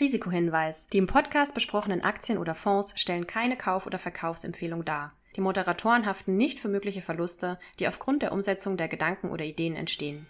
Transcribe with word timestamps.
Risikohinweis. 0.00 0.86
Die 0.88 0.98
im 0.98 1.08
Podcast 1.08 1.54
besprochenen 1.54 2.02
Aktien 2.02 2.38
oder 2.38 2.54
Fonds 2.54 2.98
stellen 3.00 3.26
keine 3.26 3.56
Kauf- 3.56 3.86
oder 3.86 3.98
Verkaufsempfehlung 3.98 4.84
dar. 4.84 5.12
Die 5.34 5.40
Moderatoren 5.40 6.06
haften 6.06 6.36
nicht 6.36 6.60
für 6.60 6.68
mögliche 6.68 7.02
Verluste, 7.02 7.58
die 7.80 7.88
aufgrund 7.88 8.22
der 8.22 8.32
Umsetzung 8.32 8.76
der 8.76 8.88
Gedanken 8.88 9.30
oder 9.30 9.44
Ideen 9.44 9.74
entstehen. 9.74 10.26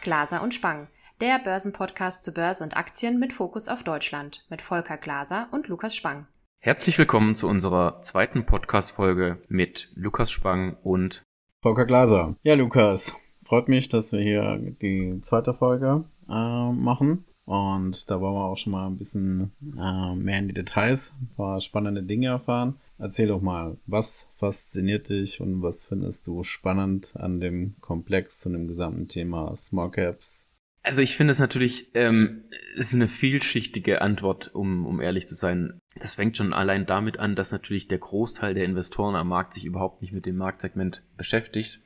Glaser 0.00 0.42
und 0.42 0.54
Spang, 0.54 0.88
der 1.20 1.38
Börsenpodcast 1.38 2.24
zu 2.24 2.32
Börse 2.32 2.64
und 2.64 2.76
Aktien 2.76 3.18
mit 3.18 3.34
Fokus 3.34 3.68
auf 3.68 3.82
Deutschland 3.82 4.46
mit 4.48 4.62
Volker 4.62 4.96
Glaser 4.96 5.48
und 5.50 5.68
Lukas 5.68 5.94
Spang. 5.94 6.26
Herzlich 6.60 6.96
willkommen 6.96 7.34
zu 7.34 7.46
unserer 7.46 8.00
zweiten 8.00 8.46
Podcast-Folge 8.46 9.42
mit 9.48 9.90
Lukas 9.94 10.30
Spang 10.30 10.78
und 10.82 11.24
Volker 11.60 11.84
Glaser. 11.84 12.36
Ja, 12.42 12.54
Lukas, 12.54 13.14
freut 13.48 13.68
mich, 13.68 13.88
dass 13.88 14.12
wir 14.12 14.20
hier 14.20 14.58
die 14.82 15.20
zweite 15.22 15.54
Folge 15.54 16.04
äh, 16.28 16.72
machen. 16.72 17.24
Und 17.46 18.10
da 18.10 18.20
wollen 18.20 18.34
wir 18.34 18.44
auch 18.44 18.58
schon 18.58 18.72
mal 18.72 18.86
ein 18.86 18.98
bisschen 18.98 19.52
äh, 19.62 20.14
mehr 20.14 20.38
in 20.38 20.48
die 20.48 20.54
Details, 20.54 21.14
ein 21.18 21.34
paar 21.34 21.62
spannende 21.62 22.02
Dinge 22.02 22.28
erfahren. 22.28 22.74
Erzähl 22.98 23.28
doch 23.28 23.40
mal, 23.40 23.78
was 23.86 24.28
fasziniert 24.34 25.08
dich 25.08 25.40
und 25.40 25.62
was 25.62 25.86
findest 25.86 26.26
du 26.26 26.42
spannend 26.42 27.14
an 27.16 27.40
dem 27.40 27.76
Komplex 27.80 28.44
und 28.44 28.52
dem 28.52 28.66
gesamten 28.66 29.08
Thema 29.08 29.56
Small 29.56 29.90
Caps? 29.90 30.50
Also 30.82 31.00
ich 31.00 31.16
finde 31.16 31.32
es 31.32 31.38
natürlich, 31.38 31.90
ähm, 31.94 32.44
ist 32.76 32.94
eine 32.94 33.08
vielschichtige 33.08 34.02
Antwort, 34.02 34.54
um, 34.54 34.84
um 34.84 35.00
ehrlich 35.00 35.26
zu 35.26 35.34
sein. 35.34 35.80
Das 36.00 36.16
fängt 36.16 36.36
schon 36.36 36.52
allein 36.52 36.84
damit 36.84 37.18
an, 37.18 37.34
dass 37.34 37.50
natürlich 37.50 37.88
der 37.88 37.98
Großteil 37.98 38.52
der 38.52 38.64
Investoren 38.64 39.16
am 39.16 39.28
Markt 39.28 39.54
sich 39.54 39.64
überhaupt 39.64 40.02
nicht 40.02 40.12
mit 40.12 40.26
dem 40.26 40.36
Marktsegment 40.36 41.02
beschäftigt. 41.16 41.80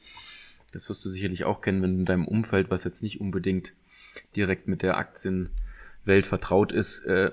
Das 0.73 0.89
wirst 0.89 1.05
du 1.05 1.09
sicherlich 1.09 1.45
auch 1.45 1.61
kennen, 1.61 1.83
wenn 1.83 1.95
du 1.95 2.01
in 2.01 2.07
deinem 2.07 2.27
Umfeld, 2.27 2.71
was 2.71 2.85
jetzt 2.85 3.03
nicht 3.03 3.21
unbedingt 3.21 3.75
direkt 4.37 4.69
mit 4.69 4.83
der 4.83 4.97
Aktienwelt 4.97 6.27
vertraut 6.27 6.73
ist, 6.73 7.05
äh, 7.05 7.31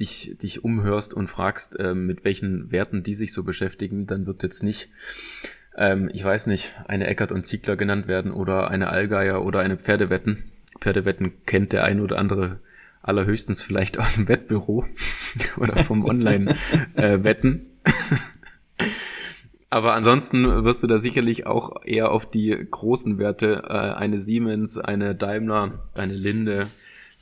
dich, 0.00 0.36
dich 0.40 0.64
umhörst 0.64 1.14
und 1.14 1.28
fragst, 1.28 1.78
äh, 1.78 1.94
mit 1.94 2.24
welchen 2.24 2.70
Werten 2.70 3.02
die 3.02 3.14
sich 3.14 3.32
so 3.32 3.42
beschäftigen, 3.42 4.06
dann 4.06 4.26
wird 4.26 4.42
jetzt 4.42 4.62
nicht, 4.62 4.90
ähm, 5.76 6.08
ich 6.12 6.24
weiß 6.24 6.46
nicht, 6.46 6.74
eine 6.86 7.06
Eckert 7.06 7.32
und 7.32 7.46
Ziegler 7.46 7.76
genannt 7.76 8.08
werden 8.08 8.32
oder 8.32 8.70
eine 8.70 8.88
Allgeier 8.88 9.44
oder 9.44 9.60
eine 9.60 9.76
Pferdewetten. 9.76 10.44
Pferdewetten 10.80 11.32
kennt 11.46 11.72
der 11.72 11.84
ein 11.84 12.00
oder 12.00 12.18
andere 12.18 12.60
allerhöchstens 13.02 13.62
vielleicht 13.62 13.98
aus 13.98 14.14
dem 14.14 14.28
Wettbüro 14.28 14.86
oder 15.56 15.82
vom 15.84 16.04
Online-Wetten. 16.06 17.66
Aber 19.70 19.94
ansonsten 19.94 20.64
wirst 20.64 20.82
du 20.82 20.86
da 20.86 20.98
sicherlich 20.98 21.46
auch 21.46 21.84
eher 21.84 22.10
auf 22.10 22.30
die 22.30 22.56
großen 22.70 23.18
Werte, 23.18 23.64
äh, 23.68 23.72
eine 23.72 24.18
Siemens, 24.18 24.78
eine 24.78 25.14
Daimler, 25.14 25.88
eine 25.94 26.14
Linde, 26.14 26.66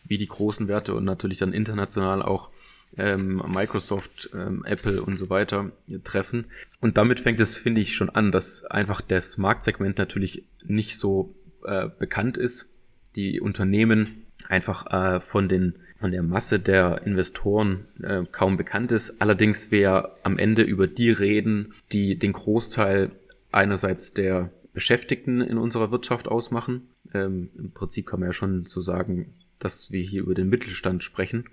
wie 0.05 0.19
die 0.19 0.29
großen 0.29 0.69
Werte 0.69 0.95
und 0.95 1.05
natürlich 1.05 1.39
dann 1.39 1.53
international 1.53 2.23
auch 2.23 2.51
ähm, 2.97 3.43
Microsoft, 3.49 4.31
ähm, 4.35 4.65
Apple 4.65 5.03
und 5.03 5.17
so 5.17 5.29
weiter 5.29 5.73
treffen. 6.05 6.47
Und 6.81 6.97
damit 6.97 7.19
fängt 7.19 7.41
es, 7.41 7.57
finde 7.57 7.81
ich, 7.81 7.97
schon 7.97 8.11
an, 8.11 8.31
dass 8.31 8.65
einfach 8.65 9.01
das 9.01 9.39
Marktsegment 9.39 9.99
natürlich 9.99 10.45
nicht 10.65 10.97
so 10.97 11.35
äh, 11.65 11.89
bekannt 11.99 12.37
ist. 12.37 12.71
Die 13.17 13.41
Unternehmen 13.41 14.27
einfach 14.49 14.87
äh, 14.93 15.21
von 15.21 15.49
den 15.49 15.75
von 15.99 16.11
der 16.13 16.23
Masse 16.23 16.61
der 16.61 17.03
Investoren 17.07 17.87
äh, 18.03 18.25
kaum 18.31 18.57
bekannt 18.57 18.93
ist. 18.93 19.21
Allerdings 19.21 19.71
wer 19.71 20.15
am 20.23 20.39
Ende 20.39 20.63
über 20.63 20.87
die 20.87 21.11
reden, 21.11 21.75
die 21.93 22.19
den 22.19 22.33
Großteil 22.33 23.13
einerseits 23.51 24.13
der 24.13 24.51
Beschäftigten 24.73 25.41
in 25.41 25.57
unserer 25.57 25.91
Wirtschaft 25.91 26.29
ausmachen. 26.29 26.89
Ähm, 27.15 27.49
Im 27.57 27.71
Prinzip 27.71 28.07
kann 28.07 28.21
man 28.21 28.29
ja 28.29 28.33
schon 28.35 28.67
so 28.67 28.83
sagen, 28.83 29.33
dass 29.59 29.91
wir 29.91 30.03
hier 30.03 30.23
über 30.23 30.35
den 30.35 30.51
Mittelstand 30.51 31.03
sprechen, 31.03 31.45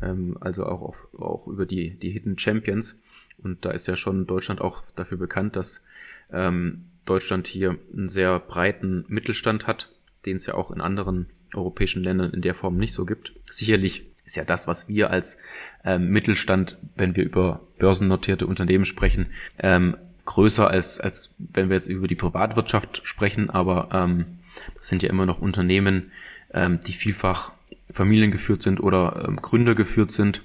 ähm, 0.00 0.38
also 0.40 0.64
auch, 0.64 0.80
auf, 0.80 1.14
auch 1.14 1.46
über 1.48 1.66
die, 1.66 1.90
die 1.90 2.10
Hidden 2.10 2.38
Champions. 2.38 3.04
Und 3.42 3.64
da 3.66 3.72
ist 3.72 3.86
ja 3.88 3.96
schon 3.96 4.26
Deutschland 4.26 4.62
auch 4.62 4.82
dafür 4.96 5.18
bekannt, 5.18 5.56
dass 5.56 5.84
ähm, 6.32 6.86
Deutschland 7.04 7.46
hier 7.46 7.76
einen 7.92 8.08
sehr 8.08 8.38
breiten 8.40 9.04
Mittelstand 9.08 9.66
hat, 9.66 9.90
den 10.24 10.36
es 10.36 10.46
ja 10.46 10.54
auch 10.54 10.70
in 10.70 10.80
anderen 10.80 11.26
europäischen 11.54 12.02
Ländern 12.02 12.32
in 12.32 12.42
der 12.42 12.54
Form 12.54 12.76
nicht 12.76 12.94
so 12.94 13.04
gibt. 13.04 13.32
Sicherlich 13.50 14.04
ist 14.24 14.36
ja 14.36 14.44
das, 14.44 14.68
was 14.68 14.88
wir 14.88 15.10
als 15.10 15.38
ähm, 15.84 16.08
Mittelstand, 16.10 16.78
wenn 16.96 17.16
wir 17.16 17.24
über 17.24 17.60
börsennotierte 17.78 18.46
Unternehmen 18.46 18.84
sprechen, 18.84 19.26
ähm, 19.58 19.96
größer 20.24 20.68
als, 20.68 21.00
als 21.00 21.34
wenn 21.38 21.68
wir 21.68 21.76
jetzt 21.76 21.88
über 21.88 22.06
die 22.06 22.14
Privatwirtschaft 22.14 23.00
sprechen, 23.04 23.50
aber 23.50 23.88
ähm, 23.92 24.38
das 24.76 24.88
sind 24.88 25.02
ja 25.02 25.10
immer 25.10 25.26
noch 25.26 25.40
Unternehmen, 25.40 26.12
ähm, 26.54 26.80
die 26.86 26.92
vielfach 26.92 27.52
familiengeführt 27.90 28.62
sind 28.62 28.80
oder 28.80 29.24
ähm, 29.26 29.36
Gründer 29.36 29.74
geführt 29.74 30.12
sind. 30.12 30.42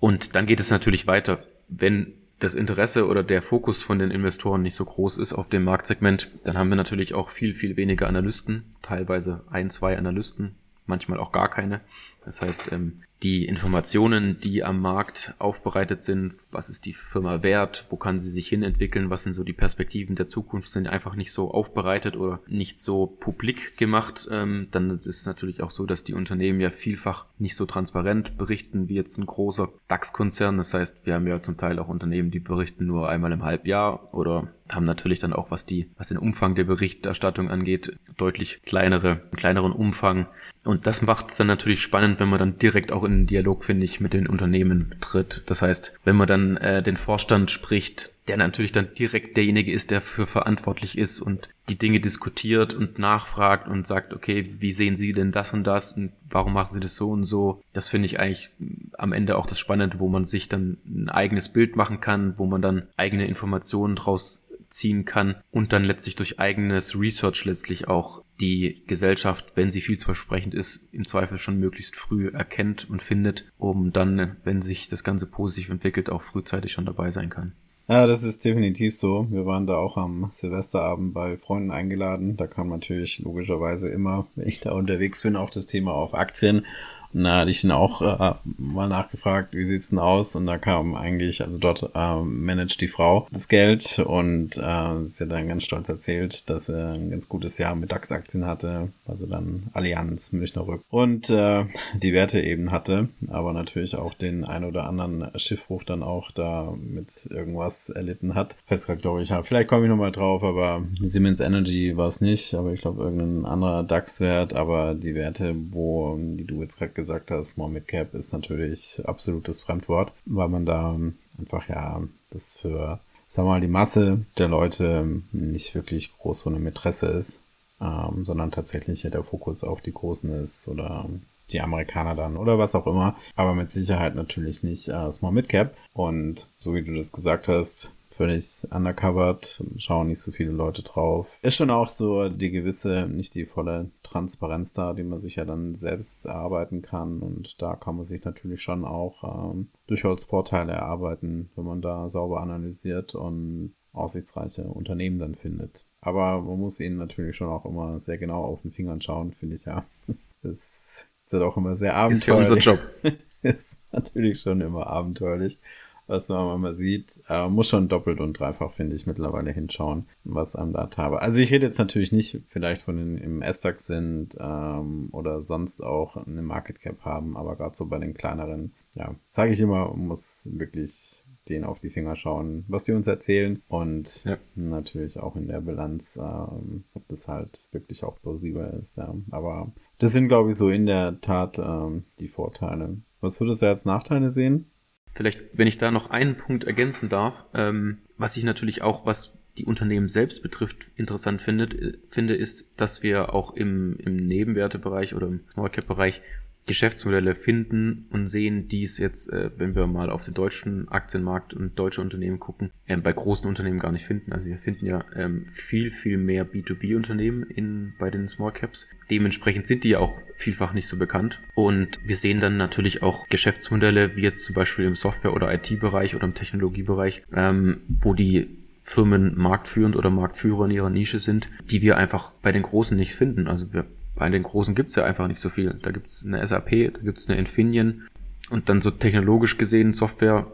Und 0.00 0.34
dann 0.34 0.46
geht 0.46 0.60
es 0.60 0.70
natürlich 0.70 1.06
weiter. 1.06 1.44
Wenn 1.68 2.12
das 2.38 2.54
Interesse 2.54 3.06
oder 3.06 3.22
der 3.22 3.40
Fokus 3.40 3.82
von 3.82 3.98
den 3.98 4.10
Investoren 4.10 4.62
nicht 4.62 4.74
so 4.74 4.84
groß 4.84 5.18
ist 5.18 5.32
auf 5.32 5.48
dem 5.48 5.64
Marktsegment, 5.64 6.30
dann 6.44 6.58
haben 6.58 6.68
wir 6.68 6.76
natürlich 6.76 7.14
auch 7.14 7.30
viel, 7.30 7.54
viel 7.54 7.76
weniger 7.76 8.08
Analysten, 8.08 8.74
teilweise 8.82 9.44
ein, 9.50 9.70
zwei 9.70 9.96
Analysten, 9.96 10.54
manchmal 10.84 11.18
auch 11.18 11.32
gar 11.32 11.48
keine. 11.48 11.80
Das 12.26 12.42
heißt, 12.42 12.72
ähm, 12.72 13.02
die 13.22 13.46
Informationen, 13.46 14.38
die 14.40 14.62
am 14.62 14.80
Markt 14.80 15.32
aufbereitet 15.38 16.02
sind, 16.02 16.34
was 16.50 16.68
ist 16.68 16.84
die 16.84 16.92
Firma 16.92 17.42
wert, 17.42 17.86
wo 17.88 17.96
kann 17.96 18.20
sie 18.20 18.28
sich 18.28 18.48
hinentwickeln, 18.48 19.08
was 19.08 19.22
sind 19.22 19.32
so 19.32 19.42
die 19.42 19.54
Perspektiven 19.54 20.16
der 20.16 20.28
Zukunft, 20.28 20.70
sind 20.70 20.86
einfach 20.86 21.14
nicht 21.14 21.32
so 21.32 21.50
aufbereitet 21.50 22.16
oder 22.16 22.40
nicht 22.46 22.78
so 22.78 23.06
publik 23.06 23.78
gemacht. 23.78 24.28
Ähm, 24.30 24.66
dann 24.72 24.90
ist 24.90 25.06
es 25.06 25.24
natürlich 25.24 25.62
auch 25.62 25.70
so, 25.70 25.86
dass 25.86 26.04
die 26.04 26.14
Unternehmen 26.14 26.60
ja 26.60 26.70
vielfach 26.70 27.26
nicht 27.38 27.56
so 27.56 27.64
transparent 27.64 28.36
berichten 28.36 28.88
wie 28.88 28.94
jetzt 28.94 29.16
ein 29.18 29.26
großer 29.26 29.70
DAX-Konzern. 29.88 30.56
Das 30.58 30.74
heißt, 30.74 31.06
wir 31.06 31.14
haben 31.14 31.26
ja 31.26 31.42
zum 31.42 31.56
Teil 31.56 31.78
auch 31.78 31.88
Unternehmen, 31.88 32.30
die 32.30 32.40
berichten 32.40 32.86
nur 32.86 33.08
einmal 33.08 33.32
im 33.32 33.44
Halbjahr 33.44 34.12
oder 34.12 34.48
haben 34.68 34.84
natürlich 34.84 35.20
dann 35.20 35.32
auch, 35.32 35.50
was 35.50 35.64
die, 35.64 35.90
was 35.96 36.08
den 36.08 36.18
Umfang 36.18 36.54
der 36.54 36.64
Berichterstattung 36.64 37.50
angeht, 37.50 37.98
deutlich 38.16 38.60
kleinere, 38.64 39.20
kleineren 39.36 39.72
Umfang. 39.72 40.26
Und 40.64 40.86
das 40.86 41.02
macht 41.02 41.30
es 41.30 41.36
dann 41.36 41.46
natürlich 41.46 41.80
spannend, 41.80 42.15
wenn 42.18 42.28
man 42.28 42.38
dann 42.38 42.58
direkt 42.58 42.92
auch 42.92 43.04
in 43.04 43.12
den 43.12 43.26
Dialog, 43.26 43.64
finde 43.64 43.84
ich, 43.84 44.00
mit 44.00 44.12
den 44.12 44.26
Unternehmen 44.26 44.94
tritt. 45.00 45.42
Das 45.46 45.62
heißt, 45.62 45.98
wenn 46.04 46.16
man 46.16 46.28
dann 46.28 46.56
äh, 46.56 46.82
den 46.82 46.96
Vorstand 46.96 47.50
spricht, 47.50 48.12
der 48.28 48.36
natürlich 48.36 48.72
dann 48.72 48.88
direkt 48.98 49.36
derjenige 49.36 49.72
ist, 49.72 49.90
der 49.90 50.00
für 50.00 50.26
verantwortlich 50.26 50.98
ist 50.98 51.20
und 51.20 51.48
die 51.68 51.78
Dinge 51.78 52.00
diskutiert 52.00 52.74
und 52.74 52.98
nachfragt 52.98 53.68
und 53.68 53.86
sagt, 53.86 54.12
okay, 54.12 54.54
wie 54.58 54.72
sehen 54.72 54.96
Sie 54.96 55.12
denn 55.12 55.32
das 55.32 55.52
und 55.52 55.64
das 55.64 55.92
und 55.92 56.12
warum 56.30 56.52
machen 56.52 56.74
Sie 56.74 56.80
das 56.80 56.96
so 56.96 57.10
und 57.10 57.24
so? 57.24 57.62
Das 57.72 57.88
finde 57.88 58.06
ich 58.06 58.20
eigentlich 58.20 58.50
am 58.98 59.12
Ende 59.12 59.36
auch 59.36 59.46
das 59.46 59.58
Spannende, 59.58 59.98
wo 59.98 60.08
man 60.08 60.24
sich 60.24 60.48
dann 60.48 60.78
ein 60.86 61.08
eigenes 61.08 61.48
Bild 61.48 61.76
machen 61.76 62.00
kann, 62.00 62.34
wo 62.36 62.46
man 62.46 62.62
dann 62.62 62.88
eigene 62.96 63.26
Informationen 63.26 63.96
draus 63.96 64.45
ziehen 64.70 65.04
kann 65.04 65.36
und 65.50 65.72
dann 65.72 65.84
letztlich 65.84 66.16
durch 66.16 66.38
eigenes 66.38 66.98
Research 66.98 67.44
letztlich 67.44 67.88
auch 67.88 68.22
die 68.40 68.82
Gesellschaft, 68.86 69.52
wenn 69.54 69.70
sie 69.70 69.80
vielversprechend 69.80 70.54
ist, 70.54 70.88
im 70.92 71.06
Zweifel 71.06 71.38
schon 71.38 71.58
möglichst 71.58 71.96
früh 71.96 72.28
erkennt 72.28 72.88
und 72.90 73.02
findet, 73.02 73.44
um 73.58 73.92
dann, 73.92 74.36
wenn 74.44 74.62
sich 74.62 74.88
das 74.88 75.04
Ganze 75.04 75.26
positiv 75.26 75.70
entwickelt, 75.70 76.10
auch 76.10 76.22
frühzeitig 76.22 76.72
schon 76.72 76.86
dabei 76.86 77.10
sein 77.10 77.30
kann. 77.30 77.52
Ja, 77.88 78.08
das 78.08 78.24
ist 78.24 78.44
definitiv 78.44 78.96
so. 78.96 79.28
Wir 79.30 79.46
waren 79.46 79.68
da 79.68 79.76
auch 79.76 79.96
am 79.96 80.28
Silvesterabend 80.32 81.14
bei 81.14 81.36
Freunden 81.36 81.70
eingeladen. 81.70 82.36
Da 82.36 82.48
kam 82.48 82.68
natürlich 82.68 83.20
logischerweise 83.20 83.88
immer, 83.88 84.26
wenn 84.34 84.48
ich 84.48 84.58
da 84.58 84.72
unterwegs 84.72 85.22
bin, 85.22 85.36
auch 85.36 85.50
das 85.50 85.68
Thema 85.68 85.92
auf 85.92 86.12
Aktien. 86.12 86.66
Und 87.12 87.24
da 87.24 87.40
hatte 87.40 87.50
ich 87.50 87.64
ihn 87.64 87.70
auch 87.70 88.02
äh, 88.02 88.34
mal 88.58 88.88
nachgefragt, 88.88 89.54
wie 89.54 89.64
sieht's 89.64 89.90
denn 89.90 89.98
aus? 89.98 90.36
Und 90.36 90.46
da 90.46 90.58
kam 90.58 90.94
eigentlich, 90.94 91.42
also 91.42 91.58
dort 91.58 91.90
äh, 91.94 92.16
managt 92.22 92.80
die 92.80 92.88
Frau 92.88 93.26
das 93.30 93.48
Geld 93.48 93.98
und 93.98 94.56
äh, 94.56 95.04
sie 95.04 95.24
hat 95.24 95.30
dann 95.30 95.48
ganz 95.48 95.64
stolz 95.64 95.88
erzählt, 95.88 96.48
dass 96.50 96.68
er 96.68 96.92
ein 96.92 97.10
ganz 97.10 97.28
gutes 97.28 97.58
Jahr 97.58 97.74
mit 97.74 97.92
DAX-Aktien 97.92 98.46
hatte, 98.46 98.88
also 99.06 99.26
dann 99.26 99.64
Allianz, 99.72 100.32
Münchner 100.32 100.66
Rück 100.66 100.82
und 100.90 101.30
äh, 101.30 101.64
die 101.94 102.12
Werte 102.12 102.40
eben 102.40 102.70
hatte, 102.70 103.08
aber 103.28 103.52
natürlich 103.52 103.96
auch 103.96 104.14
den 104.14 104.44
ein 104.44 104.64
oder 104.64 104.86
anderen 104.86 105.30
Schiffbruch 105.38 105.84
dann 105.84 106.02
auch 106.02 106.30
da 106.30 106.74
mit 106.76 107.26
irgendwas 107.30 107.88
erlitten 107.88 108.34
hat. 108.34 108.56
Fest 108.66 108.86
glaube 108.98 109.22
ich, 109.22 109.32
vielleicht 109.42 109.68
komme 109.68 109.84
ich 109.84 109.90
nochmal 109.90 110.12
drauf, 110.12 110.44
aber 110.44 110.84
Siemens 111.00 111.40
Energy 111.40 111.96
war 111.96 112.06
es 112.06 112.20
nicht, 112.20 112.54
aber 112.54 112.72
ich 112.72 112.80
glaube 112.80 113.02
irgendein 113.02 113.44
anderer 113.44 113.82
DAX-Wert, 113.82 114.54
aber 114.54 114.94
die 114.94 115.14
Werte, 115.14 115.54
wo, 115.70 116.16
die 116.18 116.44
du 116.44 116.60
jetzt 116.60 116.78
gerade 116.78 116.92
gesagt 116.96 117.30
hast, 117.30 117.50
Small 117.50 117.70
Mid 117.70 117.86
Cap 117.86 118.14
ist 118.14 118.32
natürlich 118.32 119.00
absolutes 119.04 119.60
Fremdwort, 119.60 120.12
weil 120.24 120.48
man 120.48 120.66
da 120.66 120.98
einfach 121.38 121.68
ja 121.68 122.02
das 122.30 122.54
für, 122.54 122.98
sagen 123.28 123.46
wir 123.46 123.52
mal, 123.52 123.60
die 123.60 123.68
Masse 123.68 124.26
der 124.38 124.48
Leute 124.48 125.22
nicht 125.30 125.76
wirklich 125.76 126.12
groß 126.18 126.42
von 126.42 126.56
einem 126.56 126.66
Interesse 126.66 127.06
ist, 127.06 127.42
ähm, 127.80 128.24
sondern 128.24 128.50
tatsächlich 128.50 129.02
der 129.02 129.22
Fokus 129.22 129.62
auf 129.62 129.80
die 129.80 129.92
Großen 129.92 130.32
ist 130.32 130.66
oder 130.66 131.08
die 131.52 131.60
Amerikaner 131.60 132.16
dann 132.16 132.36
oder 132.36 132.58
was 132.58 132.74
auch 132.74 132.86
immer, 132.86 133.16
aber 133.36 133.54
mit 133.54 133.70
Sicherheit 133.70 134.16
natürlich 134.16 134.64
nicht 134.64 134.88
äh, 134.88 135.10
Small 135.12 135.32
Mid 135.32 135.48
Cap. 135.48 135.76
Und 135.92 136.48
so 136.58 136.74
wie 136.74 136.82
du 136.82 136.92
das 136.94 137.12
gesagt 137.12 137.46
hast, 137.46 137.92
völlig 138.16 138.66
undercovered, 138.70 139.62
schauen 139.76 140.08
nicht 140.08 140.20
so 140.20 140.32
viele 140.32 140.50
Leute 140.50 140.82
drauf. 140.82 141.38
Ist 141.42 141.56
schon 141.56 141.70
auch 141.70 141.88
so 141.88 142.28
die 142.28 142.50
gewisse, 142.50 143.06
nicht 143.08 143.34
die 143.34 143.44
volle 143.44 143.90
Transparenz 144.02 144.72
da, 144.72 144.94
die 144.94 145.04
man 145.04 145.18
sich 145.18 145.36
ja 145.36 145.44
dann 145.44 145.74
selbst 145.74 146.24
erarbeiten 146.24 146.82
kann. 146.82 147.20
Und 147.20 147.60
da 147.60 147.76
kann 147.76 147.96
man 147.96 148.04
sich 148.04 148.24
natürlich 148.24 148.62
schon 148.62 148.84
auch 148.84 149.52
ähm, 149.52 149.68
durchaus 149.86 150.24
Vorteile 150.24 150.72
erarbeiten, 150.72 151.50
wenn 151.54 151.64
man 151.64 151.82
da 151.82 152.08
sauber 152.08 152.40
analysiert 152.40 153.14
und 153.14 153.74
aussichtsreiche 153.92 154.64
Unternehmen 154.64 155.18
dann 155.18 155.34
findet. 155.34 155.86
Aber 156.00 156.40
man 156.40 156.58
muss 156.58 156.80
ihnen 156.80 156.98
natürlich 156.98 157.36
schon 157.36 157.48
auch 157.48 157.64
immer 157.64 157.98
sehr 157.98 158.18
genau 158.18 158.44
auf 158.44 158.62
den 158.62 158.72
Fingern 158.72 159.00
schauen, 159.00 159.32
finde 159.32 159.54
ich 159.56 159.64
ja. 159.64 159.84
Das 160.42 161.06
ist 161.24 161.32
ja 161.32 161.40
doch 161.40 161.56
immer 161.56 161.74
sehr 161.74 161.96
abenteuerlich. 161.96 162.48
Ist 162.48 162.64
ja 162.64 162.72
unser 162.72 162.78
Job. 162.78 162.78
ist 163.42 163.80
natürlich 163.90 164.40
schon 164.40 164.60
immer 164.60 164.86
abenteuerlich 164.86 165.58
was 166.06 166.28
man 166.28 166.60
mal 166.60 166.72
sieht. 166.72 167.22
Äh, 167.28 167.48
muss 167.48 167.68
schon 167.68 167.88
doppelt 167.88 168.20
und 168.20 168.38
dreifach, 168.38 168.72
finde 168.72 168.96
ich, 168.96 169.06
mittlerweile 169.06 169.50
hinschauen, 169.50 170.06
was 170.24 170.56
einem 170.56 170.72
da 170.72 170.88
habe. 170.96 171.22
Also 171.22 171.40
ich 171.40 171.52
rede 171.52 171.66
jetzt 171.66 171.78
natürlich 171.78 172.12
nicht 172.12 172.42
vielleicht 172.46 172.82
von 172.82 172.96
den 172.96 173.18
im 173.18 173.42
S-DAX 173.42 173.86
sind 173.86 174.36
ähm, 174.40 175.08
oder 175.12 175.40
sonst 175.40 175.82
auch 175.82 176.16
eine 176.16 176.42
Market 176.42 176.80
Cap 176.80 177.04
haben, 177.04 177.36
aber 177.36 177.56
gerade 177.56 177.74
so 177.74 177.86
bei 177.86 177.98
den 177.98 178.14
kleineren, 178.14 178.72
ja, 178.94 179.14
sage 179.26 179.52
ich 179.52 179.60
immer, 179.60 179.94
muss 179.94 180.48
wirklich 180.52 181.24
denen 181.48 181.64
auf 181.64 181.78
die 181.78 181.90
Finger 181.90 182.16
schauen, 182.16 182.64
was 182.68 182.84
die 182.84 182.92
uns 182.92 183.06
erzählen 183.06 183.62
und 183.68 184.24
ja. 184.24 184.36
natürlich 184.54 185.18
auch 185.20 185.36
in 185.36 185.46
der 185.46 185.60
Bilanz, 185.60 186.18
ähm, 186.20 186.84
ob 186.94 187.06
das 187.08 187.28
halt 187.28 187.66
wirklich 187.72 188.04
auch 188.04 188.20
plausibel 188.20 188.76
ist. 188.80 188.96
Ja. 188.96 189.14
Aber 189.30 189.72
das 189.98 190.12
sind, 190.12 190.28
glaube 190.28 190.50
ich, 190.50 190.56
so 190.56 190.70
in 190.70 190.86
der 190.86 191.20
Tat 191.20 191.58
ähm, 191.58 192.04
die 192.18 192.28
Vorteile. 192.28 192.96
Was 193.20 193.40
würdest 193.40 193.62
du 193.62 193.66
als 193.66 193.84
Nachteile 193.84 194.28
sehen? 194.28 194.70
Vielleicht, 195.16 195.40
wenn 195.54 195.66
ich 195.66 195.78
da 195.78 195.90
noch 195.90 196.10
einen 196.10 196.36
Punkt 196.36 196.64
ergänzen 196.64 197.08
darf, 197.08 197.46
ähm, 197.54 197.98
was 198.18 198.36
ich 198.36 198.44
natürlich 198.44 198.82
auch, 198.82 199.06
was 199.06 199.32
die 199.56 199.64
Unternehmen 199.64 200.10
selbst 200.10 200.42
betrifft, 200.42 200.88
interessant 200.94 201.40
findet, 201.40 201.72
äh, 201.72 201.94
finde, 202.10 202.36
ist, 202.36 202.70
dass 202.76 203.02
wir 203.02 203.32
auch 203.32 203.56
im, 203.56 203.96
im 203.98 204.16
Nebenwertebereich 204.16 205.14
oder 205.14 205.28
im 205.28 205.40
Small 205.54 205.70
Cap 205.70 205.86
Bereich 205.86 206.20
Geschäftsmodelle 206.66 207.34
finden 207.34 208.06
und 208.10 208.26
sehen, 208.26 208.68
die 208.68 208.82
es 208.82 208.98
jetzt, 208.98 209.32
äh, 209.32 209.50
wenn 209.56 209.74
wir 209.74 209.86
mal 209.86 210.10
auf 210.10 210.24
den 210.24 210.34
deutschen 210.34 210.88
Aktienmarkt 210.88 211.54
und 211.54 211.78
deutsche 211.78 212.00
Unternehmen 212.00 212.40
gucken, 212.40 212.70
äh, 212.86 212.96
bei 212.96 213.12
großen 213.12 213.48
Unternehmen 213.48 213.78
gar 213.78 213.92
nicht 213.92 214.04
finden. 214.04 214.32
Also 214.32 214.48
wir 214.48 214.58
finden 214.58 214.84
ja 214.86 215.04
ähm, 215.14 215.46
viel, 215.46 215.90
viel 215.90 216.18
mehr 216.18 216.46
B2B-Unternehmen 216.46 217.44
in, 217.44 217.94
bei 217.98 218.10
den 218.10 218.26
Small 218.26 218.52
Caps. 218.52 218.88
Dementsprechend 219.10 219.66
sind 219.66 219.84
die 219.84 219.90
ja 219.90 220.00
auch 220.00 220.18
vielfach 220.34 220.72
nicht 220.72 220.88
so 220.88 220.98
bekannt. 220.98 221.40
Und 221.54 222.00
wir 222.04 222.16
sehen 222.16 222.40
dann 222.40 222.56
natürlich 222.56 223.02
auch 223.02 223.28
Geschäftsmodelle, 223.28 224.16
wie 224.16 224.22
jetzt 224.22 224.42
zum 224.44 224.54
Beispiel 224.54 224.86
im 224.86 224.96
Software- 224.96 225.34
oder 225.34 225.52
IT-Bereich 225.54 226.16
oder 226.16 226.24
im 226.24 226.34
Technologiebereich, 226.34 227.22
ähm, 227.32 227.82
wo 227.88 228.12
die 228.12 228.48
Firmen 228.82 229.36
marktführend 229.36 229.96
oder 229.96 230.10
Marktführer 230.10 230.66
in 230.66 230.70
ihrer 230.70 230.90
Nische 230.90 231.18
sind, 231.18 231.48
die 231.70 231.82
wir 231.82 231.96
einfach 231.96 232.30
bei 232.42 232.52
den 232.52 232.62
Großen 232.62 232.96
nicht 232.96 233.16
finden. 233.16 233.48
Also 233.48 233.72
wir 233.72 233.86
bei 234.16 234.28
den 234.28 234.42
großen 234.42 234.74
gibt's 234.74 234.96
ja 234.96 235.04
einfach 235.04 235.28
nicht 235.28 235.40
so 235.40 235.48
viel. 235.48 235.78
Da 235.82 235.90
gibt's 235.90 236.24
eine 236.24 236.44
SAP, 236.46 236.94
da 236.94 237.00
gibt's 237.02 237.28
eine 237.28 237.38
Infineon 237.38 238.02
und 238.50 238.68
dann 238.68 238.80
so 238.80 238.90
technologisch 238.90 239.58
gesehen 239.58 239.92
Software 239.92 240.46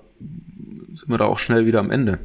sind 0.94 1.09
wir 1.09 1.19
da 1.19 1.25
auch 1.25 1.38
schnell 1.38 1.67
wieder 1.67 1.81
am 1.81 1.91
Ende. 1.91 2.19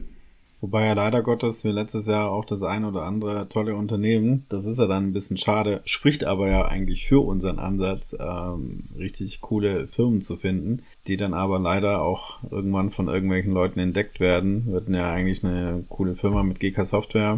Wobei 0.60 0.88
ja 0.88 0.94
leider 0.94 1.22
Gottes 1.22 1.64
wir 1.64 1.72
letztes 1.72 2.08
Jahr 2.08 2.32
auch 2.32 2.44
das 2.44 2.64
ein 2.64 2.84
oder 2.84 3.04
andere 3.04 3.48
tolle 3.48 3.76
Unternehmen, 3.76 4.46
das 4.50 4.66
ist 4.66 4.80
ja 4.80 4.88
dann 4.88 5.06
ein 5.06 5.14
bisschen 5.14 5.38
schade, 5.38 5.82
spricht 5.86 6.24
aber 6.24 6.50
ja 6.50 6.66
eigentlich 6.66 7.08
für 7.08 7.24
unseren 7.24 7.60
Ansatz, 7.60 8.18
ähm, 8.20 8.86
richtig 8.98 9.42
coole 9.42 9.88
Firmen 9.88 10.22
zu 10.22 10.36
finden, 10.36 10.82
die 11.06 11.16
dann 11.16 11.36
aber 11.36 11.60
leider 11.60 12.02
auch 12.02 12.42
irgendwann 12.50 12.90
von 12.90 13.08
irgendwelchen 13.08 13.54
Leuten 13.54 13.80
entdeckt 13.80 14.20
werden. 14.20 14.66
Wir 14.68 14.78
hatten 14.78 14.96
ja 14.96 15.12
eigentlich 15.12 15.44
eine 15.44 15.84
coole 15.90 16.16
Firma 16.16 16.42
mit 16.42 16.60
GK 16.60 16.84
Software, 16.84 17.38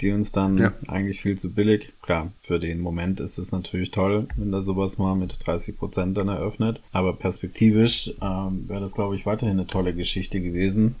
die 0.00 0.10
uns 0.10 0.32
dann 0.32 0.58
ja. 0.58 0.72
eigentlich 0.88 1.20
viel 1.20 1.38
zu 1.38 1.52
billig. 1.52 1.92
Klar, 2.02 2.32
für 2.42 2.58
den 2.58 2.80
Moment 2.80 3.20
ist 3.20 3.38
es 3.38 3.52
natürlich 3.52 3.90
toll, 3.90 4.26
wenn 4.36 4.52
da 4.52 4.60
sowas 4.60 4.98
mal 4.98 5.14
mit 5.14 5.46
30 5.46 5.78
Prozent 5.78 6.16
dann 6.16 6.28
eröffnet. 6.28 6.80
Aber 6.92 7.14
perspektivisch 7.14 8.12
ähm, 8.20 8.64
wäre 8.68 8.80
das, 8.80 8.94
glaube 8.94 9.16
ich, 9.16 9.26
weiterhin 9.26 9.58
eine 9.58 9.66
tolle 9.66 9.94
Geschichte 9.94 10.40
gewesen. 10.40 10.96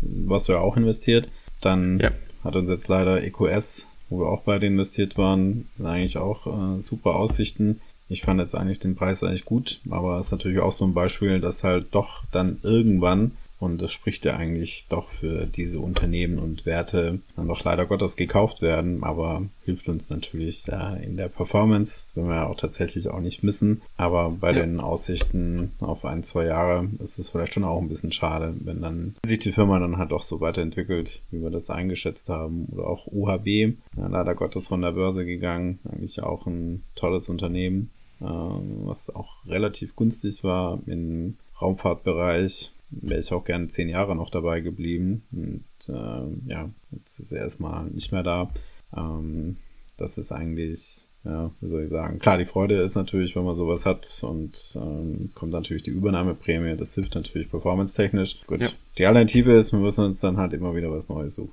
Was 0.00 0.44
du 0.44 0.52
ja 0.52 0.60
auch 0.60 0.76
investiert. 0.76 1.28
Dann 1.60 1.98
ja. 2.00 2.10
hat 2.44 2.56
uns 2.56 2.68
jetzt 2.68 2.88
leider 2.88 3.22
EQS, 3.22 3.88
wo 4.10 4.20
wir 4.20 4.28
auch 4.28 4.42
beide 4.42 4.66
investiert 4.66 5.16
waren, 5.16 5.68
eigentlich 5.82 6.18
auch 6.18 6.46
äh, 6.46 6.80
super 6.82 7.14
Aussichten. 7.16 7.80
Ich 8.08 8.22
fand 8.22 8.40
jetzt 8.40 8.54
eigentlich 8.54 8.78
den 8.78 8.94
Preis 8.94 9.24
eigentlich 9.24 9.44
gut, 9.44 9.80
aber 9.90 10.18
es 10.18 10.26
ist 10.26 10.32
natürlich 10.32 10.60
auch 10.60 10.72
so 10.72 10.84
ein 10.84 10.94
Beispiel, 10.94 11.40
dass 11.40 11.64
halt 11.64 11.86
doch 11.92 12.22
dann 12.30 12.58
irgendwann 12.62 13.32
und 13.66 13.82
das 13.82 13.92
spricht 13.92 14.24
ja 14.24 14.36
eigentlich 14.36 14.86
doch 14.88 15.10
für 15.10 15.46
diese 15.46 15.80
Unternehmen 15.80 16.38
und 16.38 16.64
Werte 16.64 17.20
dann 17.34 17.48
doch 17.48 17.62
leider 17.64 17.84
Gottes 17.84 18.16
gekauft 18.16 18.62
werden, 18.62 19.04
aber 19.04 19.42
hilft 19.64 19.88
uns 19.88 20.08
natürlich 20.08 20.64
ja, 20.66 20.94
in 20.94 21.16
der 21.16 21.28
Performance, 21.28 21.94
das 21.94 22.16
werden 22.16 22.28
wir 22.28 22.36
ja 22.36 22.46
auch 22.46 22.56
tatsächlich 22.56 23.08
auch 23.08 23.20
nicht 23.20 23.42
missen. 23.42 23.82
Aber 23.96 24.30
bei 24.30 24.52
ja. 24.52 24.60
den 24.60 24.80
Aussichten 24.80 25.72
auf 25.80 26.04
ein, 26.04 26.22
zwei 26.22 26.46
Jahre 26.46 26.88
ist 27.00 27.18
es 27.18 27.28
vielleicht 27.28 27.54
schon 27.54 27.64
auch 27.64 27.80
ein 27.80 27.88
bisschen 27.88 28.12
schade, 28.12 28.54
wenn 28.60 28.80
dann 28.80 29.16
sich 29.26 29.40
die 29.40 29.52
Firma 29.52 29.78
dann 29.78 29.98
halt 29.98 30.12
auch 30.12 30.22
so 30.22 30.40
weiterentwickelt, 30.40 31.20
wie 31.30 31.42
wir 31.42 31.50
das 31.50 31.68
eingeschätzt 31.68 32.28
haben. 32.28 32.66
Oder 32.72 32.86
auch 32.86 33.08
UHB, 33.08 33.76
ja, 33.96 34.06
leider 34.08 34.34
Gottes 34.34 34.68
von 34.68 34.80
der 34.80 34.92
Börse 34.92 35.26
gegangen, 35.26 35.80
eigentlich 35.90 36.22
auch 36.22 36.46
ein 36.46 36.84
tolles 36.94 37.28
Unternehmen, 37.28 37.90
äh, 38.20 38.24
was 38.24 39.14
auch 39.14 39.44
relativ 39.46 39.96
günstig 39.96 40.44
war 40.44 40.78
im 40.86 41.36
Raumfahrtbereich 41.60 42.72
wäre 42.90 43.20
ich 43.20 43.32
auch 43.32 43.44
gerne 43.44 43.68
zehn 43.68 43.88
Jahre 43.88 44.16
noch 44.16 44.30
dabei 44.30 44.60
geblieben. 44.60 45.24
Und 45.32 45.64
äh, 45.88 46.50
ja, 46.50 46.70
jetzt 46.90 47.18
ist 47.18 47.32
er 47.32 47.42
erstmal 47.42 47.86
nicht 47.86 48.12
mehr 48.12 48.22
da. 48.22 48.50
Ähm, 48.96 49.56
das 49.96 50.18
ist 50.18 50.32
eigentlich, 50.32 51.08
ja, 51.24 51.50
wie 51.60 51.68
soll 51.68 51.84
ich 51.84 51.90
sagen, 51.90 52.18
klar, 52.18 52.38
die 52.38 52.44
Freude 52.44 52.76
ist 52.76 52.96
natürlich, 52.96 53.34
wenn 53.34 53.44
man 53.44 53.54
sowas 53.54 53.86
hat 53.86 54.22
und 54.22 54.76
ähm, 54.76 55.30
kommt 55.34 55.52
natürlich 55.52 55.82
die 55.82 55.90
Übernahmeprämie, 55.90 56.76
das 56.76 56.94
hilft 56.94 57.14
natürlich 57.14 57.50
performance-technisch. 57.50 58.46
Gut, 58.46 58.58
ja. 58.58 58.68
die 58.98 59.06
Alternative 59.06 59.52
ist, 59.52 59.72
wir 59.72 59.80
müssen 59.80 60.04
uns 60.04 60.20
dann 60.20 60.36
halt 60.36 60.52
immer 60.52 60.74
wieder 60.76 60.90
was 60.90 61.08
Neues 61.08 61.34
suchen. 61.34 61.52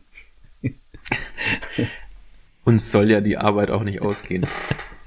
uns 2.66 2.92
soll 2.92 3.10
ja 3.10 3.22
die 3.22 3.38
Arbeit 3.38 3.72
auch 3.72 3.84
nicht 3.84 4.02
ausgehen. 4.02 4.46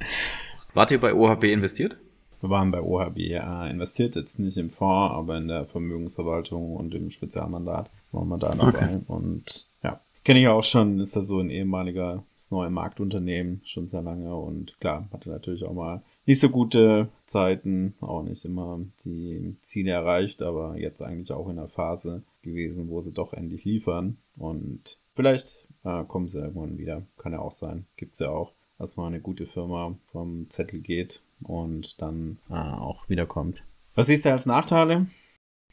Wart 0.74 0.90
ihr 0.90 1.00
bei 1.00 1.14
OHB 1.14 1.44
investiert? 1.44 1.96
Wir 2.40 2.50
waren 2.50 2.70
bei 2.70 2.82
OHB 2.82 3.18
ja 3.18 3.66
investiert, 3.66 4.16
jetzt 4.16 4.38
nicht 4.38 4.56
im 4.56 4.70
Fonds, 4.70 5.14
aber 5.14 5.38
in 5.38 5.48
der 5.48 5.66
Vermögensverwaltung 5.66 6.76
und 6.76 6.94
im 6.94 7.10
Spezialmandat 7.10 7.90
waren 8.12 8.28
wir 8.28 8.38
da 8.38 8.50
dabei. 8.50 8.68
Okay. 8.68 9.00
Und 9.06 9.68
ja, 9.82 10.00
kenne 10.24 10.40
ich 10.40 10.48
auch 10.48 10.64
schon, 10.64 11.00
ist 11.00 11.16
da 11.16 11.22
so 11.22 11.38
ein 11.38 11.50
ehemaliger, 11.50 12.24
das 12.34 12.50
neue 12.50 12.70
Marktunternehmen, 12.70 13.62
schon 13.64 13.88
sehr 13.88 14.02
lange. 14.02 14.34
Und 14.36 14.78
klar, 14.80 15.08
hatte 15.12 15.30
natürlich 15.30 15.64
auch 15.64 15.72
mal 15.72 16.02
nicht 16.26 16.40
so 16.40 16.48
gute 16.50 17.08
Zeiten, 17.26 17.94
auch 18.00 18.22
nicht 18.22 18.44
immer 18.44 18.80
die 19.04 19.56
Ziele 19.62 19.92
erreicht, 19.92 20.42
aber 20.42 20.76
jetzt 20.78 21.00
eigentlich 21.00 21.32
auch 21.32 21.48
in 21.48 21.56
der 21.56 21.68
Phase 21.68 22.22
gewesen, 22.42 22.88
wo 22.88 23.00
sie 23.00 23.12
doch 23.12 23.32
endlich 23.32 23.64
liefern. 23.64 24.18
Und 24.36 24.98
vielleicht 25.14 25.66
äh, 25.84 26.04
kommen 26.04 26.28
sie 26.28 26.40
irgendwann 26.40 26.78
wieder, 26.78 27.02
kann 27.16 27.32
ja 27.32 27.38
auch 27.38 27.52
sein, 27.52 27.86
gibt's 27.96 28.18
ja 28.18 28.30
auch, 28.30 28.52
dass 28.78 28.96
mal 28.96 29.06
eine 29.06 29.20
gute 29.20 29.46
Firma 29.46 29.96
vom 30.10 30.50
Zettel 30.50 30.80
geht 30.80 31.22
und 31.42 32.00
dann 32.00 32.38
äh, 32.50 32.54
auch 32.54 33.08
wiederkommt. 33.08 33.64
Was 33.94 34.06
siehst 34.06 34.24
du 34.24 34.30
als 34.30 34.46
Nachteile? 34.46 35.06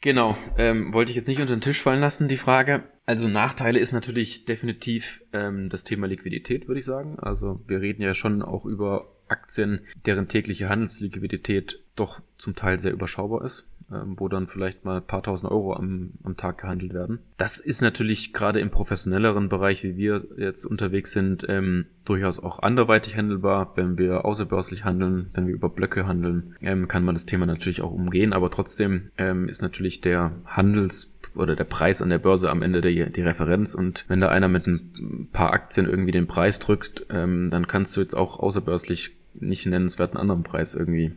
Genau, 0.00 0.36
ähm, 0.58 0.92
wollte 0.92 1.10
ich 1.10 1.16
jetzt 1.16 1.28
nicht 1.28 1.40
unter 1.40 1.56
den 1.56 1.62
Tisch 1.62 1.80
fallen 1.80 2.00
lassen, 2.00 2.28
die 2.28 2.36
Frage. 2.36 2.84
Also 3.06 3.28
Nachteile 3.28 3.78
ist 3.78 3.92
natürlich 3.92 4.44
definitiv 4.44 5.22
ähm, 5.32 5.68
das 5.70 5.84
Thema 5.84 6.06
Liquidität, 6.06 6.68
würde 6.68 6.80
ich 6.80 6.84
sagen. 6.84 7.18
Also 7.18 7.60
wir 7.66 7.80
reden 7.80 8.02
ja 8.02 8.14
schon 8.14 8.42
auch 8.42 8.64
über 8.64 9.08
Aktien, 9.28 9.80
deren 10.04 10.28
tägliche 10.28 10.68
Handelsliquidität 10.68 11.82
doch 11.96 12.20
zum 12.36 12.54
Teil 12.54 12.78
sehr 12.80 12.92
überschaubar 12.92 13.44
ist 13.44 13.68
wo 13.88 14.28
dann 14.28 14.46
vielleicht 14.46 14.84
mal 14.84 14.96
ein 14.96 15.06
paar 15.06 15.22
tausend 15.22 15.50
Euro 15.50 15.74
am, 15.74 16.12
am 16.22 16.36
Tag 16.36 16.58
gehandelt 16.58 16.94
werden. 16.94 17.18
Das 17.36 17.60
ist 17.60 17.82
natürlich 17.82 18.32
gerade 18.32 18.60
im 18.60 18.70
professionelleren 18.70 19.48
Bereich, 19.48 19.82
wie 19.82 19.96
wir 19.96 20.24
jetzt 20.36 20.64
unterwegs 20.64 21.12
sind, 21.12 21.46
ähm, 21.48 21.86
durchaus 22.04 22.38
auch 22.38 22.60
anderweitig 22.60 23.16
handelbar. 23.16 23.72
Wenn 23.76 23.98
wir 23.98 24.24
außerbörslich 24.24 24.84
handeln, 24.84 25.30
wenn 25.34 25.46
wir 25.46 25.54
über 25.54 25.68
Blöcke 25.68 26.06
handeln, 26.06 26.54
ähm, 26.60 26.88
kann 26.88 27.04
man 27.04 27.14
das 27.14 27.26
Thema 27.26 27.46
natürlich 27.46 27.82
auch 27.82 27.92
umgehen, 27.92 28.32
aber 28.32 28.50
trotzdem 28.50 29.10
ähm, 29.18 29.48
ist 29.48 29.62
natürlich 29.62 30.00
der 30.00 30.32
Handels 30.46 31.10
oder 31.34 31.56
der 31.56 31.64
Preis 31.64 32.00
an 32.00 32.10
der 32.10 32.18
Börse 32.18 32.50
am 32.50 32.62
Ende 32.62 32.80
die, 32.80 33.10
die 33.10 33.22
Referenz 33.22 33.74
und 33.74 34.04
wenn 34.08 34.20
da 34.20 34.28
einer 34.28 34.48
mit 34.48 34.66
ein 34.66 35.28
paar 35.32 35.52
Aktien 35.52 35.86
irgendwie 35.86 36.12
den 36.12 36.26
Preis 36.26 36.58
drückt, 36.60 37.06
ähm, 37.10 37.50
dann 37.50 37.66
kannst 37.66 37.96
du 37.96 38.00
jetzt 38.00 38.14
auch 38.16 38.38
außerbörslich 38.38 39.16
nicht 39.34 39.66
nennenswerten 39.66 40.18
anderen 40.18 40.44
Preis 40.44 40.74
irgendwie 40.74 41.12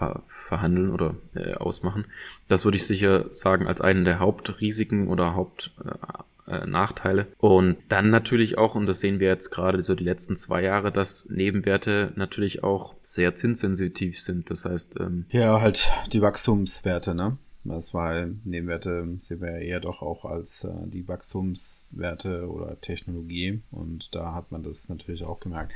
ver 0.00 0.22
verhandeln 0.26 0.90
oder 0.90 1.14
äh, 1.34 1.54
ausmachen. 1.54 2.06
Das 2.48 2.64
würde 2.64 2.78
ich 2.78 2.86
sicher 2.86 3.30
sagen 3.32 3.66
als 3.66 3.82
einen 3.82 4.04
der 4.04 4.18
Hauptrisiken 4.18 5.08
oder 5.08 5.34
Hauptnachteile. 5.34 7.22
Äh, 7.22 7.24
äh, 7.26 7.36
und 7.38 7.76
dann 7.88 8.10
natürlich 8.10 8.56
auch, 8.58 8.74
und 8.74 8.86
das 8.86 9.00
sehen 9.00 9.20
wir 9.20 9.28
jetzt 9.28 9.50
gerade 9.50 9.82
so 9.82 9.94
die 9.94 10.04
letzten 10.04 10.36
zwei 10.36 10.62
Jahre, 10.62 10.90
dass 10.90 11.28
Nebenwerte 11.28 12.12
natürlich 12.16 12.64
auch 12.64 12.94
sehr 13.02 13.34
zinssensitiv 13.34 14.20
sind. 14.20 14.50
Das 14.50 14.64
heißt, 14.64 14.98
ähm, 15.00 15.26
ja, 15.30 15.60
halt 15.60 15.90
die 16.12 16.22
Wachstumswerte, 16.22 17.14
ne? 17.14 17.36
Das 17.62 17.92
war 17.92 18.26
Nebenwerte 18.44 19.06
sehen 19.18 19.42
wir 19.42 19.50
ja 19.52 19.58
eher 19.58 19.80
doch 19.80 20.00
auch 20.00 20.24
als 20.24 20.64
äh, 20.64 20.70
die 20.86 21.06
Wachstumswerte 21.06 22.48
oder 22.48 22.80
Technologie. 22.80 23.60
Und 23.70 24.14
da 24.14 24.34
hat 24.34 24.50
man 24.50 24.62
das 24.62 24.88
natürlich 24.88 25.24
auch 25.24 25.40
gemerkt. 25.40 25.72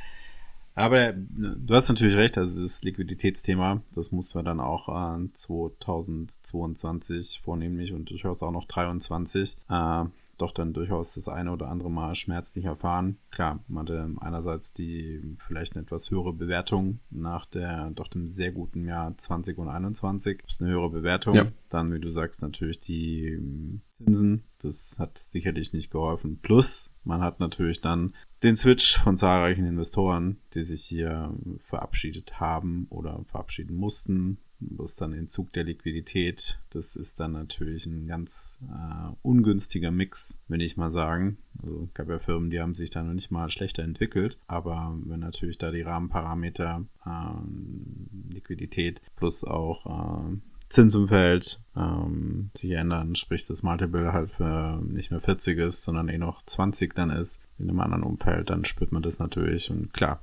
Aber 0.75 1.13
du 1.13 1.75
hast 1.75 1.89
natürlich 1.89 2.17
recht, 2.17 2.37
also 2.37 2.61
das 2.61 2.83
Liquiditätsthema, 2.83 3.81
das 3.95 4.11
mussten 4.11 4.39
wir 4.39 4.43
dann 4.43 4.59
auch 4.59 4.89
äh, 4.89 5.33
2022 5.33 7.41
vornehmlich 7.45 7.93
und 7.93 8.11
durchaus 8.11 8.43
auch 8.43 8.51
noch 8.51 8.67
2023 8.67 9.57
äh, 9.69 10.05
doch 10.39 10.53
dann 10.53 10.73
durchaus 10.73 11.15
das 11.15 11.29
eine 11.29 11.53
oder 11.53 11.69
andere 11.69 11.91
Mal 11.91 12.15
schmerzlich 12.15 12.65
erfahren. 12.65 13.19
Klar, 13.31 13.61
man 13.69 13.83
hatte 13.83 14.11
einerseits 14.21 14.73
die 14.73 15.37
vielleicht 15.39 15.75
eine 15.75 15.85
etwas 15.85 16.11
höhere 16.11 16.33
Bewertung 16.33 17.01
nach 17.11 17.47
der 17.47 17.91
doch 17.91 18.09
dem 18.09 18.29
sehr 18.29 18.53
guten 18.53 18.87
Jahr 18.87 19.17
20 19.17 19.59
und 19.59 19.69
21. 19.69 20.43
Das 20.43 20.55
ist 20.55 20.63
eine 20.63 20.71
höhere 20.71 20.91
Bewertung. 20.91 21.35
Ja. 21.35 21.47
Dann, 21.69 21.93
wie 21.93 22.01
du 22.01 22.11
sagst, 22.11 22.43
natürlich 22.43 22.81
die 22.81 23.27
ähm, 23.29 23.83
Zinsen. 23.93 24.45
Das 24.61 24.99
hat 24.99 25.19
sicherlich 25.19 25.73
nicht 25.73 25.91
geholfen. 25.91 26.39
Plus, 26.41 26.95
man 27.05 27.21
hat 27.21 27.41
natürlich 27.41 27.81
dann 27.81 28.15
den 28.43 28.57
Switch 28.57 28.99
von 28.99 29.17
zahlreichen 29.17 29.65
Investoren, 29.65 30.39
die 30.55 30.63
sich 30.63 30.85
hier 30.85 31.35
verabschiedet 31.61 32.41
haben 32.41 32.87
oder 32.91 33.25
verabschieden 33.25 33.77
mussten 33.77 34.39
bloß 34.61 34.97
dann 34.97 35.13
Entzug 35.13 35.53
der 35.53 35.65
Liquidität. 35.65 36.59
Das 36.71 36.97
ist 36.97 37.21
dann 37.21 37.33
natürlich 37.33 37.87
ein 37.87 38.07
ganz 38.07 38.59
äh, 38.69 39.13
ungünstiger 39.23 39.91
Mix, 39.91 40.41
wenn 40.49 40.61
ich 40.61 40.77
mal 40.77 40.91
sagen. 40.91 41.39
Also 41.63 41.89
gab 41.95 42.09
ja 42.09 42.19
Firmen, 42.19 42.51
die 42.51 42.61
haben 42.61 42.75
sich 42.75 42.91
da 42.91 43.03
noch 43.03 43.15
nicht 43.15 43.31
mal 43.31 43.51
schlechter 43.51 43.83
entwickelt, 43.83 44.39
aber 44.47 44.97
wenn 45.05 45.21
natürlich 45.21 45.59
da 45.59 45.71
die 45.71 45.83
Rahmenparameter 45.83 46.85
äh, 47.05 48.35
Liquidität 48.35 49.03
plus 49.17 49.45
auch 49.45 50.31
äh, 50.33 50.37
Zinsumfeld 50.69 51.61
ähm, 51.77 52.51
sich 52.57 52.73
ändern, 52.73 53.15
sprich 53.15 53.47
das 53.47 53.63
Multiple 53.63 54.13
halt 54.13 54.33
für 54.33 54.83
nicht 54.83 55.11
mehr 55.11 55.21
40 55.21 55.59
ist, 55.59 55.85
sondern 55.85 56.09
eh 56.09 56.19
noch 56.19 56.43
20 56.43 56.95
dann 56.95 57.11
ist 57.11 57.41
in 57.59 57.69
einem 57.69 57.81
anderen 57.81 58.03
Umfeld, 58.03 58.51
dann 58.51 58.65
spürt 58.65 58.91
man 58.91 59.03
das 59.03 59.21
natürlich 59.21 59.71
und 59.71 59.93
klar, 59.93 60.21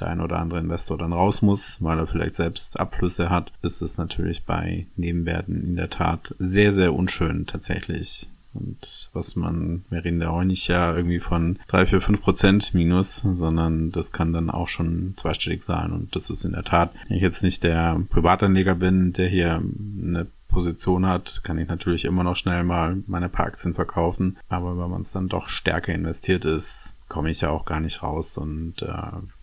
der 0.00 0.08
ein 0.08 0.20
oder 0.20 0.38
andere 0.38 0.60
Investor 0.60 0.98
dann 0.98 1.12
raus 1.12 1.42
muss, 1.42 1.82
weil 1.82 1.98
er 1.98 2.06
vielleicht 2.06 2.34
selbst 2.34 2.78
Abflüsse 2.78 3.30
hat, 3.30 3.52
ist 3.62 3.82
es 3.82 3.98
natürlich 3.98 4.44
bei 4.44 4.86
Nebenwerten 4.96 5.62
in 5.62 5.76
der 5.76 5.90
Tat 5.90 6.34
sehr, 6.38 6.72
sehr 6.72 6.94
unschön 6.94 7.46
tatsächlich. 7.46 8.28
Und 8.54 9.10
was 9.12 9.34
man, 9.34 9.84
wir 9.90 10.04
reden 10.04 10.20
da 10.20 10.30
auch 10.30 10.44
nicht 10.44 10.68
ja 10.68 10.94
irgendwie 10.94 11.18
von 11.18 11.58
drei, 11.66 11.86
vier, 11.86 12.00
fünf 12.00 12.22
Prozent 12.22 12.72
Minus, 12.72 13.16
sondern 13.16 13.90
das 13.90 14.12
kann 14.12 14.32
dann 14.32 14.48
auch 14.48 14.68
schon 14.68 15.14
zweistellig 15.16 15.64
sein. 15.64 15.90
Und 15.90 16.14
das 16.14 16.30
ist 16.30 16.44
in 16.44 16.52
der 16.52 16.62
Tat, 16.62 16.92
wenn 17.08 17.16
ich 17.16 17.22
jetzt 17.22 17.42
nicht 17.42 17.64
der 17.64 18.00
Privatanleger 18.10 18.76
bin, 18.76 19.12
der 19.12 19.28
hier 19.28 19.54
eine 19.56 20.28
Position 20.48 21.04
hat, 21.04 21.40
kann 21.42 21.58
ich 21.58 21.66
natürlich 21.68 22.04
immer 22.04 22.22
noch 22.22 22.36
schnell 22.36 22.62
mal 22.62 23.02
meine 23.08 23.28
paar 23.28 23.46
Aktien 23.46 23.74
verkaufen. 23.74 24.38
Aber 24.48 24.78
wenn 24.78 24.90
man 24.90 25.00
es 25.00 25.10
dann 25.10 25.28
doch 25.28 25.48
stärker 25.48 25.92
investiert 25.92 26.44
ist, 26.44 26.96
komme 27.14 27.30
ich 27.30 27.42
ja 27.42 27.50
auch 27.50 27.64
gar 27.64 27.78
nicht 27.78 28.02
raus. 28.02 28.36
Und 28.36 28.82
äh, 28.82 28.86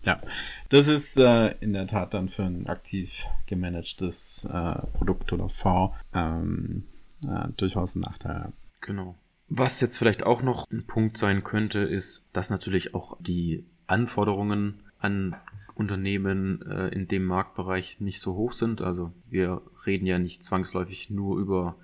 ja, 0.04 0.20
das 0.68 0.88
ist 0.88 1.16
äh, 1.16 1.52
in 1.60 1.72
der 1.72 1.86
Tat 1.86 2.12
dann 2.12 2.28
für 2.28 2.42
ein 2.42 2.66
aktiv 2.66 3.24
gemanagtes 3.46 4.44
äh, 4.44 4.86
Produkt 4.92 5.32
oder 5.32 5.48
Fonds 5.48 5.96
ähm, 6.12 6.84
äh, 7.22 7.48
durchaus 7.56 7.94
ein 7.94 8.00
Nachteil. 8.00 8.52
Genau. 8.82 9.14
Was 9.48 9.80
jetzt 9.80 9.96
vielleicht 9.96 10.22
auch 10.22 10.42
noch 10.42 10.70
ein 10.70 10.86
Punkt 10.86 11.16
sein 11.16 11.44
könnte, 11.44 11.78
ist, 11.78 12.28
dass 12.34 12.50
natürlich 12.50 12.94
auch 12.94 13.16
die 13.20 13.64
Anforderungen 13.86 14.82
an 14.98 15.34
Unternehmen 15.74 16.60
äh, 16.70 16.88
in 16.88 17.08
dem 17.08 17.24
Marktbereich 17.24 18.00
nicht 18.00 18.20
so 18.20 18.34
hoch 18.34 18.52
sind. 18.52 18.82
Also 18.82 19.12
wir 19.30 19.62
reden 19.86 20.04
ja 20.04 20.18
nicht 20.18 20.44
zwangsläufig 20.44 21.08
nur 21.08 21.38
über 21.38 21.76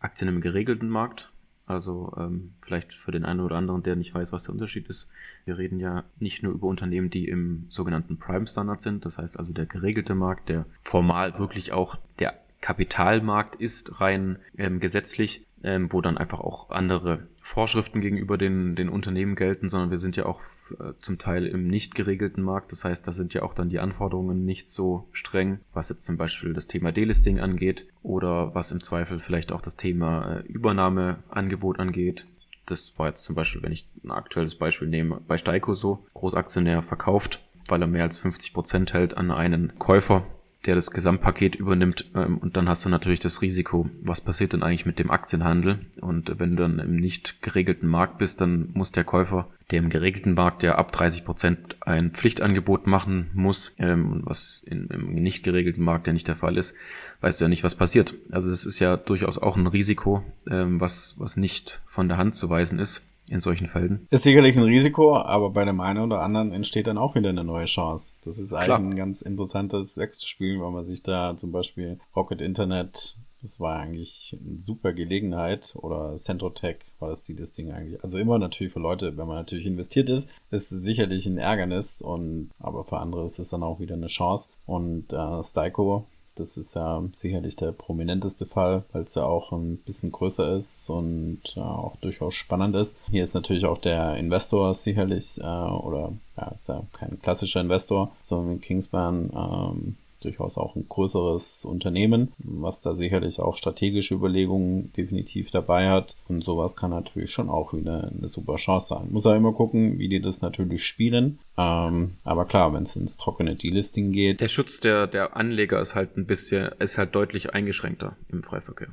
Aktien 0.00 0.28
im 0.28 0.40
geregelten 0.40 0.88
Markt. 0.88 1.33
Also 1.66 2.12
ähm, 2.18 2.52
vielleicht 2.60 2.92
für 2.92 3.10
den 3.10 3.24
einen 3.24 3.40
oder 3.40 3.56
anderen, 3.56 3.82
der 3.82 3.96
nicht 3.96 4.14
weiß, 4.14 4.32
was 4.32 4.44
der 4.44 4.52
Unterschied 4.52 4.88
ist. 4.88 5.08
Wir 5.46 5.56
reden 5.56 5.80
ja 5.80 6.04
nicht 6.18 6.42
nur 6.42 6.52
über 6.52 6.66
Unternehmen, 6.66 7.08
die 7.08 7.26
im 7.26 7.64
sogenannten 7.68 8.18
Prime 8.18 8.46
Standard 8.46 8.82
sind. 8.82 9.06
Das 9.06 9.16
heißt 9.16 9.38
also 9.38 9.52
der 9.54 9.66
geregelte 9.66 10.14
Markt, 10.14 10.50
der 10.50 10.66
formal 10.82 11.38
wirklich 11.38 11.72
auch 11.72 11.96
der 12.18 12.34
Kapitalmarkt 12.60 13.56
ist, 13.56 14.00
rein 14.00 14.38
ähm, 14.58 14.80
gesetzlich, 14.80 15.46
ähm, 15.64 15.90
wo 15.90 16.02
dann 16.02 16.18
einfach 16.18 16.40
auch 16.40 16.70
andere 16.70 17.26
Vorschriften 17.40 18.00
gegenüber 18.00 18.36
den, 18.36 18.76
den 18.76 18.90
Unternehmen 18.90 19.34
gelten, 19.34 19.68
sondern 19.68 19.90
wir 19.90 19.98
sind 19.98 20.16
ja 20.16 20.26
auch 20.26 20.40
äh, 20.78 20.92
zum 21.00 21.18
Teil 21.18 21.46
im 21.46 21.66
nicht 21.66 21.94
geregelten 21.94 22.42
Markt. 22.42 22.70
Das 22.70 22.84
heißt, 22.84 23.06
da 23.06 23.12
sind 23.12 23.32
ja 23.32 23.42
auch 23.42 23.54
dann 23.54 23.70
die 23.70 23.80
Anforderungen 23.80 24.44
nicht 24.44 24.68
so 24.68 25.08
streng, 25.12 25.60
was 25.72 25.88
jetzt 25.88 26.04
zum 26.04 26.18
Beispiel 26.18 26.52
das 26.52 26.66
Thema 26.66 26.92
Delisting 26.92 27.40
angeht 27.40 27.86
oder 28.02 28.54
was 28.54 28.70
im 28.72 28.82
Zweifel 28.82 29.18
vielleicht 29.18 29.52
auch 29.52 29.62
das 29.62 29.76
Thema 29.76 30.36
äh, 30.36 30.40
Übernahmeangebot 30.42 31.80
angeht. 31.80 32.26
Das 32.66 32.98
war 32.98 33.08
jetzt 33.08 33.24
zum 33.24 33.34
Beispiel, 33.34 33.62
wenn 33.62 33.72
ich 33.72 33.88
ein 34.04 34.10
aktuelles 34.10 34.54
Beispiel 34.56 34.88
nehme, 34.88 35.20
bei 35.26 35.38
Steiko 35.38 35.74
so, 35.74 36.06
Großaktionär 36.12 36.82
verkauft, 36.82 37.42
weil 37.68 37.80
er 37.80 37.88
mehr 37.88 38.04
als 38.04 38.18
50 38.18 38.52
Prozent 38.52 38.92
hält 38.92 39.16
an 39.16 39.30
einen 39.30 39.78
Käufer 39.78 40.26
der 40.66 40.74
das 40.74 40.90
Gesamtpaket 40.90 41.56
übernimmt. 41.56 42.10
Ähm, 42.14 42.38
und 42.38 42.56
dann 42.56 42.68
hast 42.68 42.84
du 42.84 42.88
natürlich 42.88 43.20
das 43.20 43.42
Risiko, 43.42 43.88
was 44.02 44.20
passiert 44.20 44.52
denn 44.52 44.62
eigentlich 44.62 44.86
mit 44.86 44.98
dem 44.98 45.10
Aktienhandel? 45.10 45.80
Und 46.00 46.38
wenn 46.38 46.56
du 46.56 46.62
dann 46.62 46.78
im 46.78 46.96
nicht 46.96 47.42
geregelten 47.42 47.88
Markt 47.88 48.18
bist, 48.18 48.40
dann 48.40 48.70
muss 48.74 48.92
der 48.92 49.04
Käufer, 49.04 49.48
der 49.70 49.78
im 49.78 49.90
geregelten 49.90 50.34
Markt 50.34 50.62
ja 50.62 50.76
ab 50.76 50.92
30 50.92 51.24
Prozent 51.24 51.76
ein 51.80 52.12
Pflichtangebot 52.12 52.86
machen 52.86 53.30
muss, 53.34 53.74
ähm, 53.78 54.22
was 54.24 54.62
in, 54.66 54.88
im 54.88 55.14
nicht 55.14 55.44
geregelten 55.44 55.84
Markt 55.84 56.06
ja 56.06 56.12
nicht 56.12 56.28
der 56.28 56.36
Fall 56.36 56.56
ist, 56.56 56.74
weißt 57.20 57.40
du 57.40 57.44
ja 57.44 57.48
nicht, 57.48 57.64
was 57.64 57.74
passiert. 57.74 58.14
Also 58.30 58.50
es 58.50 58.66
ist 58.66 58.78
ja 58.78 58.96
durchaus 58.96 59.38
auch 59.38 59.56
ein 59.56 59.66
Risiko, 59.66 60.24
ähm, 60.48 60.80
was, 60.80 61.14
was 61.18 61.36
nicht 61.36 61.80
von 61.86 62.08
der 62.08 62.18
Hand 62.18 62.34
zu 62.34 62.48
weisen 62.50 62.78
ist 62.78 63.02
in 63.30 63.40
solchen 63.40 63.66
Fällen. 63.66 64.06
Ist 64.10 64.24
sicherlich 64.24 64.56
ein 64.56 64.62
Risiko, 64.62 65.16
aber 65.16 65.50
bei 65.50 65.64
dem 65.64 65.80
einen 65.80 66.00
oder 66.00 66.20
anderen 66.20 66.52
entsteht 66.52 66.86
dann 66.86 66.98
auch 66.98 67.14
wieder 67.14 67.30
eine 67.30 67.44
neue 67.44 67.66
Chance. 67.66 68.12
Das 68.22 68.38
ist 68.38 68.52
eigentlich 68.52 68.70
ein 68.70 68.96
ganz 68.96 69.22
interessantes 69.22 69.96
Wechselspiel, 69.96 70.60
weil 70.60 70.70
man 70.70 70.84
sich 70.84 71.02
da 71.02 71.36
zum 71.36 71.52
Beispiel 71.52 71.98
Rocket 72.14 72.40
Internet, 72.40 73.16
das 73.40 73.60
war 73.60 73.78
eigentlich 73.78 74.36
eine 74.42 74.60
super 74.60 74.92
Gelegenheit, 74.92 75.74
oder 75.76 76.16
Centrotech 76.16 76.92
war 76.98 77.10
das 77.10 77.24
Ziel 77.24 77.36
des 77.36 77.52
Ding 77.52 77.70
eigentlich. 77.72 78.02
Also 78.02 78.18
immer 78.18 78.38
natürlich 78.38 78.72
für 78.72 78.80
Leute, 78.80 79.16
wenn 79.16 79.26
man 79.26 79.36
natürlich 79.36 79.66
investiert 79.66 80.08
ist, 80.08 80.30
ist 80.50 80.72
es 80.72 80.82
sicherlich 80.82 81.26
ein 81.26 81.38
Ärgernis, 81.38 82.02
und 82.02 82.50
aber 82.58 82.84
für 82.84 82.98
andere 82.98 83.24
ist 83.24 83.38
es 83.38 83.48
dann 83.48 83.62
auch 83.62 83.80
wieder 83.80 83.94
eine 83.94 84.06
Chance. 84.06 84.48
Und 84.66 85.12
äh, 85.12 85.42
Styco 85.42 86.06
das 86.34 86.56
ist 86.56 86.74
ja 86.74 87.02
sicherlich 87.12 87.56
der 87.56 87.72
prominenteste 87.72 88.46
Fall, 88.46 88.84
weil 88.92 89.02
es 89.02 89.14
ja 89.14 89.24
auch 89.24 89.52
ein 89.52 89.78
bisschen 89.78 90.12
größer 90.12 90.54
ist 90.56 90.88
und 90.90 91.40
ja, 91.54 91.64
auch 91.64 91.96
durchaus 91.96 92.34
spannend 92.34 92.74
ist. 92.76 92.98
Hier 93.10 93.22
ist 93.22 93.34
natürlich 93.34 93.66
auch 93.66 93.78
der 93.78 94.16
Investor 94.16 94.74
sicherlich, 94.74 95.38
äh, 95.38 95.42
oder 95.42 96.12
ja, 96.36 96.48
ist 96.48 96.68
ja 96.68 96.82
kein 96.92 97.20
klassischer 97.20 97.60
Investor, 97.60 98.12
sondern 98.22 98.60
Kingspan 98.60 99.30
ähm, 99.34 99.96
durchaus 100.24 100.58
auch 100.58 100.76
ein 100.76 100.88
größeres 100.88 101.64
Unternehmen, 101.64 102.32
was 102.38 102.80
da 102.80 102.94
sicherlich 102.94 103.40
auch 103.40 103.56
strategische 103.56 104.14
Überlegungen 104.14 104.92
definitiv 104.92 105.50
dabei 105.50 105.90
hat. 105.90 106.16
Und 106.28 106.44
sowas 106.44 106.76
kann 106.76 106.90
natürlich 106.90 107.32
schon 107.32 107.48
auch 107.48 107.72
wieder 107.72 108.10
eine 108.10 108.26
super 108.26 108.56
Chance 108.56 108.88
sein. 108.88 109.08
Muss 109.10 109.24
er 109.24 109.36
immer 109.36 109.52
gucken, 109.52 109.98
wie 109.98 110.08
die 110.08 110.20
das 110.20 110.42
natürlich 110.42 110.86
spielen. 110.86 111.38
Ähm, 111.56 112.16
aber 112.24 112.46
klar, 112.46 112.72
wenn 112.72 112.84
es 112.84 112.96
ins 112.96 113.16
trockene 113.16 113.56
Delisting 113.56 114.12
geht. 114.12 114.40
Der 114.40 114.48
Schutz 114.48 114.80
der, 114.80 115.06
der 115.06 115.36
Anleger 115.36 115.80
ist 115.80 115.94
halt 115.94 116.16
ein 116.16 116.26
bisschen, 116.26 116.72
ist 116.78 116.98
halt 116.98 117.14
deutlich 117.14 117.54
eingeschränkter 117.54 118.16
im 118.28 118.42
Freiverkehr. 118.42 118.88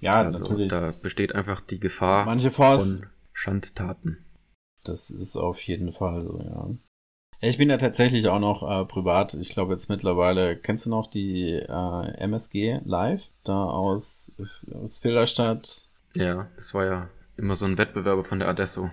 Ja, 0.00 0.12
also 0.12 0.42
natürlich. 0.42 0.70
Da 0.70 0.92
besteht 1.02 1.34
einfach 1.34 1.60
die 1.60 1.78
Gefahr 1.78 2.24
Manche 2.24 2.50
Fonds, 2.50 2.82
von 2.82 3.06
Schandtaten. 3.32 4.18
Das 4.82 5.10
ist 5.10 5.36
auf 5.36 5.60
jeden 5.60 5.92
Fall 5.92 6.22
so, 6.22 6.38
ja. 6.38 6.70
Ich 7.42 7.56
bin 7.56 7.70
ja 7.70 7.78
tatsächlich 7.78 8.28
auch 8.28 8.38
noch 8.38 8.62
äh, 8.62 8.84
privat. 8.84 9.32
Ich 9.34 9.50
glaube 9.50 9.72
jetzt 9.72 9.88
mittlerweile, 9.88 10.56
kennst 10.56 10.84
du 10.84 10.90
noch 10.90 11.06
die 11.06 11.52
äh, 11.52 12.14
MSG 12.18 12.80
Live 12.84 13.30
da 13.44 13.64
aus, 13.64 14.36
aus 14.74 14.98
Filderstadt? 14.98 15.88
Ja, 16.14 16.48
das 16.56 16.74
war 16.74 16.84
ja 16.84 17.08
immer 17.38 17.56
so 17.56 17.64
ein 17.64 17.78
Wettbewerber 17.78 18.24
von 18.24 18.40
der 18.40 18.48
Adesso. 18.48 18.90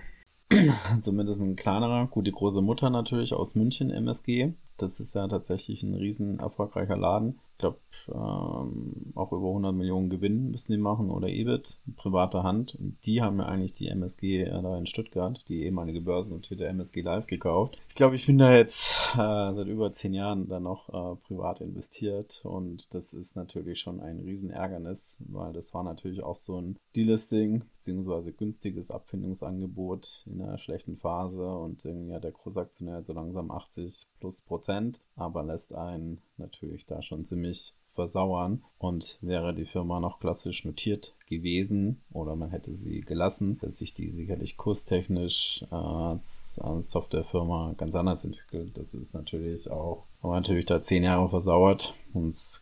Zumindest 1.02 1.42
ein 1.42 1.58
kleinerer. 1.58 2.08
Gut, 2.08 2.26
die 2.26 2.32
große 2.32 2.62
Mutter 2.62 2.90
natürlich 2.90 3.34
aus 3.34 3.56
München, 3.56 3.90
MSG. 3.90 4.54
Das 4.78 5.00
ist 5.00 5.14
ja 5.16 5.28
tatsächlich 5.28 5.84
ein 5.84 5.94
riesen 5.94 6.40
erfolgreicher 6.40 6.98
Laden. 6.98 7.40
Ich 7.54 7.60
glaube, 7.60 7.80
ähm, 8.10 9.14
auch 9.16 9.32
über 9.32 9.48
100 9.48 9.74
Millionen 9.74 10.10
Gewinn 10.10 10.52
müssen 10.52 10.72
die 10.72 10.78
machen 10.78 11.10
oder 11.10 11.28
EBIT, 11.28 11.80
private 11.96 12.44
Hand. 12.44 12.76
Und 12.76 12.98
die 13.06 13.22
haben 13.22 13.40
ja 13.40 13.46
eigentlich 13.46 13.74
die 13.74 13.88
MSG 13.88 14.44
äh, 14.44 14.62
da 14.62 14.78
in 14.78 14.86
Stuttgart, 14.86 15.44
die 15.48 15.64
ehemalige 15.64 16.02
börsennotierte 16.02 16.68
MSG 16.68 17.02
Live 17.02 17.28
gekauft. 17.28 17.78
Ich 17.90 17.96
glaube, 17.96 18.16
ich 18.16 18.26
bin 18.26 18.38
da 18.38 18.56
jetzt 18.56 18.96
äh, 19.14 19.54
seit 19.54 19.68
über 19.68 19.92
zehn 19.92 20.14
Jahren 20.14 20.48
dann 20.48 20.64
noch 20.64 20.90
äh, 20.90 21.16
privat 21.28 21.62
investiert 21.62 22.42
und 22.44 22.94
das 22.94 23.14
ist 23.14 23.36
natürlich 23.36 23.80
schon 23.80 24.00
ein 24.00 24.20
Riesenärgernis, 24.20 25.18
weil 25.28 25.54
das 25.54 25.74
war 25.74 25.84
natürlich 25.84 26.24
auch 26.24 26.36
so 26.36 26.62
ein 26.62 26.78
Delisting 26.96 27.64
beziehungsweise 27.78 28.34
günstiges 28.34 28.92
Abfindungsangebot 28.92 30.26
in 30.28 30.42
einer 30.42 30.58
schlechten 30.58 30.98
Phase 30.98 31.48
und 31.48 31.86
irgendwie 31.86 32.14
hat 32.14 32.24
der 32.24 32.32
Großaktionär 32.32 33.04
so 33.04 33.14
langsam 33.14 33.52
80 33.52 34.08
plus 34.20 34.42
Prozent, 34.42 34.67
aber 35.16 35.44
lässt 35.44 35.74
einen 35.74 36.22
natürlich 36.38 36.86
da 36.86 37.02
schon 37.02 37.26
ziemlich 37.26 37.76
versauern. 37.98 38.64
Und 38.78 39.18
wäre 39.22 39.54
die 39.56 39.66
Firma 39.66 40.00
noch 40.00 40.20
klassisch 40.20 40.64
notiert 40.64 41.16
gewesen 41.26 42.00
oder 42.12 42.36
man 42.36 42.52
hätte 42.52 42.74
sie 42.74 43.02
gelassen, 43.02 43.58
dass 43.60 43.80
sich 43.80 43.94
die 43.94 44.10
sicherlich 44.10 44.56
kurstechnisch 44.56 45.66
äh, 45.72 45.76
als, 45.76 46.60
als 46.64 46.92
Softwarefirma 46.92 47.74
ganz 47.76 47.96
anders 47.96 48.24
entwickelt. 48.24 48.78
Das 48.78 48.94
ist 48.94 49.14
natürlich 49.16 49.70
auch, 49.70 50.06
aber 50.22 50.36
natürlich 50.36 50.66
da 50.66 50.80
zehn 50.80 51.04
Jahre 51.04 51.28
versauert 51.28 51.96
und 52.14 52.62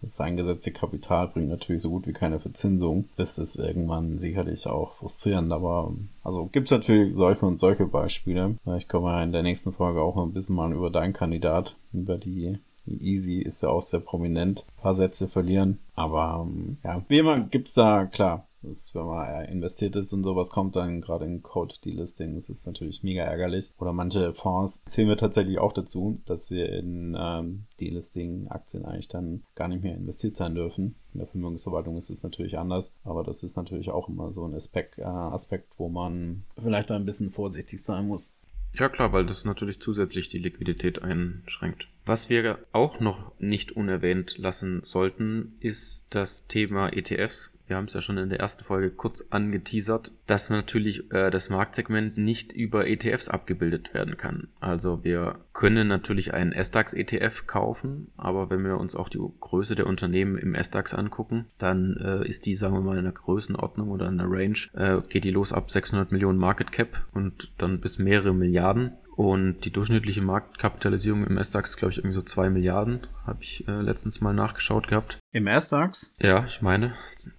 das 0.00 0.20
eingesetzte 0.20 0.72
Kapital 0.72 1.28
bringt 1.28 1.48
natürlich 1.48 1.82
so 1.82 1.90
gut 1.90 2.06
wie 2.06 2.12
keine 2.12 2.40
Verzinsung. 2.40 3.08
Ist 3.16 3.56
irgendwann 3.56 4.18
sicherlich 4.18 4.66
auch 4.66 4.94
frustrierend, 4.94 5.52
aber 5.52 5.94
also 6.22 6.46
gibt 6.46 6.70
es 6.70 6.76
natürlich 6.76 7.16
solche 7.16 7.46
und 7.46 7.58
solche 7.58 7.86
Beispiele. 7.86 8.56
Ich 8.76 8.88
komme 8.88 9.22
in 9.22 9.32
der 9.32 9.42
nächsten 9.42 9.72
Folge 9.72 10.02
auch 10.02 10.16
ein 10.16 10.32
bisschen 10.32 10.56
mal 10.56 10.72
über 10.72 10.90
deinen 10.90 11.12
Kandidat, 11.12 11.76
über 11.92 12.18
die 12.18 12.58
Easy 12.86 13.38
ist 13.38 13.62
ja 13.62 13.68
auch 13.68 13.82
sehr 13.82 14.00
prominent. 14.00 14.64
Ein 14.66 14.82
paar 14.82 14.94
Sätze 14.94 15.28
verlieren. 15.28 15.78
Aber 15.94 16.46
ja, 16.82 17.02
wie 17.08 17.18
immer 17.18 17.40
gibt's 17.40 17.74
da, 17.74 18.06
klar, 18.06 18.46
das, 18.62 18.94
wenn 18.94 19.06
man 19.06 19.44
investiert 19.46 19.96
ist 19.96 20.12
und 20.12 20.22
sowas 20.22 20.50
kommt 20.50 20.76
dann 20.76 21.00
gerade 21.00 21.24
in 21.24 21.42
Code-Delisting, 21.42 22.34
das 22.34 22.50
ist 22.50 22.66
natürlich 22.66 23.02
mega 23.02 23.22
ärgerlich. 23.22 23.70
Oder 23.78 23.92
manche 23.92 24.34
Fonds 24.34 24.84
zählen 24.84 25.08
wir 25.08 25.16
tatsächlich 25.16 25.58
auch 25.58 25.72
dazu, 25.72 26.20
dass 26.26 26.50
wir 26.50 26.70
in 26.70 27.16
ähm, 27.18 27.64
Delisting-Aktien 27.80 28.84
eigentlich 28.84 29.08
dann 29.08 29.42
gar 29.54 29.68
nicht 29.68 29.82
mehr 29.82 29.96
investiert 29.96 30.36
sein 30.36 30.54
dürfen. 30.54 30.96
In 31.12 31.20
der 31.20 31.28
Vermögensverwaltung 31.28 31.96
ist 31.96 32.10
es 32.10 32.22
natürlich 32.22 32.58
anders, 32.58 32.92
aber 33.04 33.24
das 33.24 33.42
ist 33.42 33.56
natürlich 33.56 33.90
auch 33.90 34.08
immer 34.08 34.30
so 34.30 34.44
ein 34.44 34.54
Aspekt, 34.54 34.98
äh, 34.98 35.04
Aspekt 35.04 35.72
wo 35.78 35.88
man 35.88 36.44
vielleicht 36.60 36.90
ein 36.90 37.04
bisschen 37.04 37.30
vorsichtig 37.30 37.82
sein 37.82 38.06
muss. 38.06 38.34
Ja 38.78 38.88
klar, 38.88 39.12
weil 39.12 39.26
das 39.26 39.44
natürlich 39.44 39.80
zusätzlich 39.80 40.28
die 40.28 40.38
Liquidität 40.38 41.02
einschränkt. 41.02 41.88
Was 42.06 42.28
wir 42.28 42.58
auch 42.72 43.00
noch 43.00 43.32
nicht 43.38 43.72
unerwähnt 43.72 44.38
lassen 44.38 44.82
sollten, 44.84 45.56
ist 45.60 46.06
das 46.10 46.46
Thema 46.46 46.88
ETFs 46.92 47.58
wir 47.70 47.76
haben 47.76 47.84
es 47.84 47.94
ja 47.94 48.00
schon 48.00 48.18
in 48.18 48.28
der 48.28 48.40
ersten 48.40 48.64
Folge 48.64 48.90
kurz 48.90 49.28
angeteasert, 49.30 50.12
dass 50.26 50.50
natürlich 50.50 51.10
äh, 51.12 51.30
das 51.30 51.50
Marktsegment 51.50 52.18
nicht 52.18 52.52
über 52.52 52.88
ETFs 52.88 53.28
abgebildet 53.28 53.94
werden 53.94 54.16
kann. 54.16 54.48
Also 54.58 55.04
wir 55.04 55.38
können 55.52 55.86
natürlich 55.86 56.34
einen 56.34 56.52
SDAX 56.52 56.94
ETF 56.94 57.46
kaufen, 57.46 58.08
aber 58.16 58.50
wenn 58.50 58.64
wir 58.64 58.78
uns 58.78 58.96
auch 58.96 59.08
die 59.08 59.20
Größe 59.40 59.76
der 59.76 59.86
Unternehmen 59.86 60.36
im 60.36 60.54
SDAX 60.54 60.94
angucken, 60.94 61.46
dann 61.58 61.96
äh, 61.96 62.28
ist 62.28 62.44
die, 62.44 62.56
sagen 62.56 62.74
wir 62.74 62.80
mal, 62.80 62.98
in 62.98 63.04
der 63.04 63.12
Größenordnung 63.12 63.88
oder 63.90 64.08
in 64.08 64.18
der 64.18 64.26
Range, 64.28 64.58
äh, 64.74 65.00
geht 65.08 65.22
die 65.22 65.30
los 65.30 65.52
ab 65.52 65.70
600 65.70 66.10
Millionen 66.10 66.38
Market 66.38 66.72
Cap 66.72 67.06
und 67.14 67.52
dann 67.58 67.80
bis 67.80 68.00
mehrere 68.00 68.34
Milliarden. 68.34 68.94
Und 69.20 69.66
die 69.66 69.70
durchschnittliche 69.70 70.22
Marktkapitalisierung 70.22 71.26
im 71.26 71.36
S-DAX 71.36 71.70
ist, 71.70 71.76
glaube 71.76 71.92
ich, 71.92 71.98
irgendwie 71.98 72.14
so 72.14 72.22
2 72.22 72.48
Milliarden. 72.48 73.06
Habe 73.26 73.42
ich 73.42 73.68
äh, 73.68 73.82
letztens 73.82 74.22
mal 74.22 74.32
nachgeschaut 74.32 74.88
gehabt. 74.88 75.18
Im 75.32 75.46
S-DAX? 75.46 76.12
Ja, 76.20 76.44
ich 76.44 76.60
meine. 76.60 76.94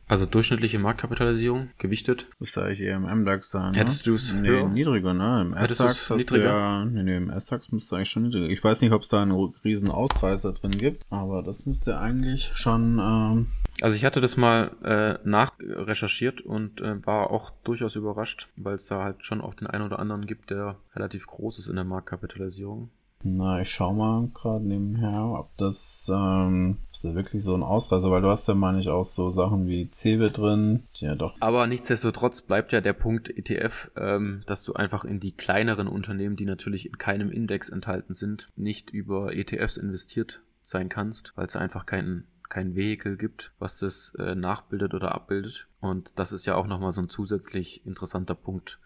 Also 0.08 0.26
durchschnittliche 0.26 0.80
Marktkapitalisierung, 0.80 1.72
gewichtet. 1.78 2.28
Müsste 2.40 2.64
eigentlich 2.64 2.82
eher 2.82 2.96
im 2.96 3.06
M-DAX 3.06 3.50
sein. 3.50 3.74
Ne? 3.74 3.80
Hättest 3.80 4.08
du 4.08 4.16
es 4.16 4.34
nee, 4.34 4.48
höher? 4.48 4.70
niedriger, 4.70 5.14
ne? 5.14 5.42
Im 5.42 5.54
S-DAX 5.54 6.10
hast 6.10 6.32
du 6.32 6.38
ja. 6.38 6.86
Nee, 6.86 7.04
nee, 7.04 7.18
im 7.18 7.30
S-DAX 7.30 7.74
müsste 7.74 7.98
eigentlich 7.98 8.10
schon 8.10 8.24
niedriger. 8.24 8.48
Ich 8.48 8.64
weiß 8.64 8.80
nicht, 8.82 8.94
ob 8.94 9.02
es 9.02 9.10
da 9.10 9.22
einen 9.22 9.34
riesen 9.66 9.90
Ausreißer 9.90 10.54
drin 10.54 10.72
gibt, 10.72 11.06
aber 11.10 11.44
das 11.44 11.66
müsste 11.66 11.98
eigentlich 11.98 12.52
schon. 12.54 13.00
Ähm 13.00 13.48
also 13.82 13.98
ich 13.98 14.06
hatte 14.06 14.22
das 14.22 14.38
mal 14.38 14.72
äh, 14.84 15.28
nachrecherchiert 15.28 16.40
und 16.40 16.80
äh, 16.80 17.06
war 17.06 17.30
auch 17.32 17.52
durchaus 17.66 17.98
überrascht, 17.98 18.48
weil 18.56 18.76
es 18.76 18.86
da 18.86 19.04
halt 19.04 19.26
schon 19.26 19.42
auch 19.42 19.54
den 19.54 19.68
einen 19.68 19.84
oder 19.84 20.00
anderen 20.00 20.28
gibt, 20.28 20.50
der 20.50 20.78
relativ 20.96 21.28
groß 21.28 21.60
ist 21.60 21.68
in 21.68 21.76
der 21.76 21.84
Marktkapitalisierung. 21.84 22.90
Na, 23.24 23.62
ich 23.62 23.70
schau 23.70 23.94
mal 23.94 24.30
gerade 24.34 24.66
nebenher, 24.66 25.24
ob 25.26 25.56
das, 25.58 26.10
ähm, 26.14 26.78
ist 26.92 27.06
da 27.06 27.16
wirklich 27.16 27.44
so 27.44 27.56
ein 27.56 27.64
Ausreißer, 27.64 28.10
weil 28.10 28.22
du 28.22 28.30
hast 28.30 28.48
ja, 28.48 28.56
meine 28.56 28.80
ich, 28.80 28.90
auch 28.90 29.04
so 29.04 29.30
Sachen 29.30 29.68
wie 29.68 29.90
Cewe 29.92 30.32
drin, 30.32 30.84
ja 30.96 31.16
doch. 31.16 31.36
Aber 31.40 31.68
nichtsdestotrotz 31.68 32.42
bleibt 32.42 32.72
ja 32.72 32.82
der 32.82 32.94
Punkt 32.94 33.30
ETF, 33.30 33.92
ähm, 33.96 34.44
dass 34.48 34.64
du 34.64 34.74
einfach 34.74 35.06
in 35.06 35.20
die 35.20 35.34
kleineren 35.34 35.88
Unternehmen, 35.88 36.36
die 36.36 36.46
natürlich 36.46 36.86
in 36.86 36.98
keinem 36.98 37.32
Index 37.32 37.70
enthalten 37.70 38.14
sind, 38.14 38.50
nicht 38.56 38.92
über 38.92 39.36
ETFs 39.36 39.78
investiert 39.78 40.42
sein 40.64 40.90
kannst, 40.90 41.34
weil 41.36 41.48
es 41.48 41.56
einfach 41.56 41.86
keinen 41.86 42.26
kein 42.52 42.76
Vehikel 42.76 43.16
gibt, 43.16 43.54
was 43.60 43.78
das 43.78 44.14
äh, 44.20 44.36
nachbildet 44.36 44.94
oder 44.94 45.16
abbildet. 45.16 45.68
Und 45.80 46.12
das 46.20 46.34
ist 46.34 46.46
ja 46.46 46.56
auch 46.56 46.68
nochmal 46.68 46.92
so 46.92 47.02
ein 47.02 47.10
zusätzlich 47.10 47.86
interessanter 47.86 48.36
Punkt, 48.36 48.80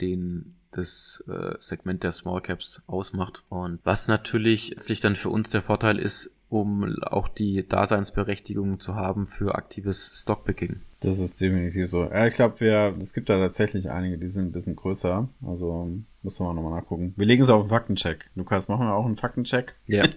den 0.00 0.56
das 0.70 1.22
äh, 1.28 1.54
Segment 1.60 2.02
der 2.02 2.12
Small 2.12 2.40
Caps 2.40 2.82
ausmacht. 2.86 3.44
Und 3.48 3.78
was 3.84 4.08
natürlich 4.08 4.70
letztlich 4.70 5.00
dann 5.00 5.16
für 5.16 5.30
uns 5.30 5.50
der 5.50 5.62
Vorteil 5.62 5.98
ist, 5.98 6.32
um 6.48 6.96
auch 7.02 7.28
die 7.28 7.66
Daseinsberechtigung 7.66 8.78
zu 8.78 8.94
haben 8.94 9.26
für 9.26 9.54
aktives 9.54 10.10
Stockpicking. 10.14 10.80
Das 11.00 11.18
ist 11.18 11.40
definitiv 11.40 11.88
so. 11.88 12.04
Ja, 12.04 12.26
ich 12.26 12.34
glaube, 12.34 12.60
wir, 12.60 12.94
es 12.98 13.12
gibt 13.12 13.28
da 13.28 13.38
tatsächlich 13.38 13.90
einige, 13.90 14.18
die 14.18 14.28
sind 14.28 14.46
ein 14.46 14.52
bisschen 14.52 14.76
größer. 14.76 15.28
Also 15.46 15.90
müssen 16.22 16.46
wir 16.46 16.54
nochmal 16.54 16.80
nachgucken. 16.80 17.12
Wir 17.16 17.26
legen 17.26 17.42
es 17.42 17.50
auf 17.50 17.64
den 17.64 17.70
Faktencheck. 17.70 18.30
Lukas, 18.34 18.68
machen 18.68 18.86
wir 18.86 18.94
auch 18.94 19.06
einen 19.06 19.16
Faktencheck? 19.16 19.74
Ja. 19.86 20.04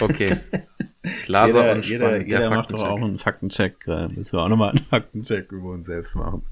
Okay. 0.00 0.36
Glaser 1.26 1.60
jeder, 1.60 1.72
und 1.74 1.86
jeder, 1.86 2.22
jeder 2.22 2.50
macht 2.50 2.72
doch 2.72 2.82
auch 2.82 2.96
einen 2.96 3.18
Faktencheck. 3.18 3.86
Müssen 3.86 4.38
wir 4.38 4.42
auch 4.42 4.48
nochmal 4.48 4.70
einen 4.70 4.78
Faktencheck 4.78 5.52
über 5.52 5.70
uns 5.70 5.86
selbst 5.86 6.16
machen. 6.16 6.42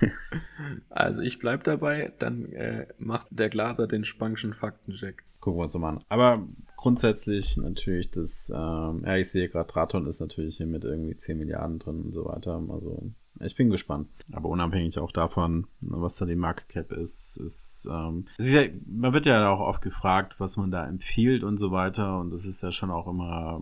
Also 0.90 1.22
ich 1.22 1.38
bleib 1.38 1.64
dabei, 1.64 2.12
dann 2.18 2.52
äh, 2.52 2.86
macht 2.98 3.28
der 3.30 3.48
Glaser 3.48 3.86
den 3.86 4.04
Spangschen 4.04 4.54
Faktencheck. 4.54 5.24
Gucken 5.40 5.58
wir 5.58 5.64
uns 5.64 5.74
mal 5.74 5.90
an. 5.90 6.04
Aber 6.08 6.46
grundsätzlich 6.76 7.56
natürlich 7.56 8.10
das, 8.10 8.50
ähm, 8.54 9.02
ja, 9.06 9.16
ich 9.16 9.30
sehe 9.30 9.48
gerade, 9.48 9.66
Traton 9.66 10.06
ist 10.06 10.20
natürlich 10.20 10.56
hier 10.56 10.66
mit 10.66 10.84
irgendwie 10.84 11.16
10 11.16 11.38
Milliarden 11.38 11.78
drin 11.78 12.02
und 12.02 12.12
so 12.12 12.26
weiter. 12.26 12.62
Also 12.68 13.10
ich 13.40 13.56
bin 13.56 13.70
gespannt. 13.70 14.08
Aber 14.32 14.48
unabhängig 14.48 14.98
auch 14.98 15.12
davon, 15.12 15.66
was 15.80 16.16
da 16.16 16.26
die 16.26 16.36
Market 16.36 16.68
Cap 16.68 16.92
ist, 16.92 17.36
ist, 17.38 17.88
ähm, 17.90 18.26
ist 18.38 18.52
ja, 18.52 18.62
man 18.86 19.12
wird 19.12 19.26
ja 19.26 19.48
auch 19.48 19.60
oft 19.60 19.82
gefragt, 19.82 20.36
was 20.38 20.56
man 20.56 20.70
da 20.70 20.86
empfiehlt 20.86 21.42
und 21.42 21.56
so 21.56 21.70
weiter. 21.70 22.20
Und 22.20 22.30
das 22.30 22.44
ist 22.44 22.62
ja 22.62 22.70
schon 22.70 22.90
auch 22.90 23.08
immer, 23.08 23.60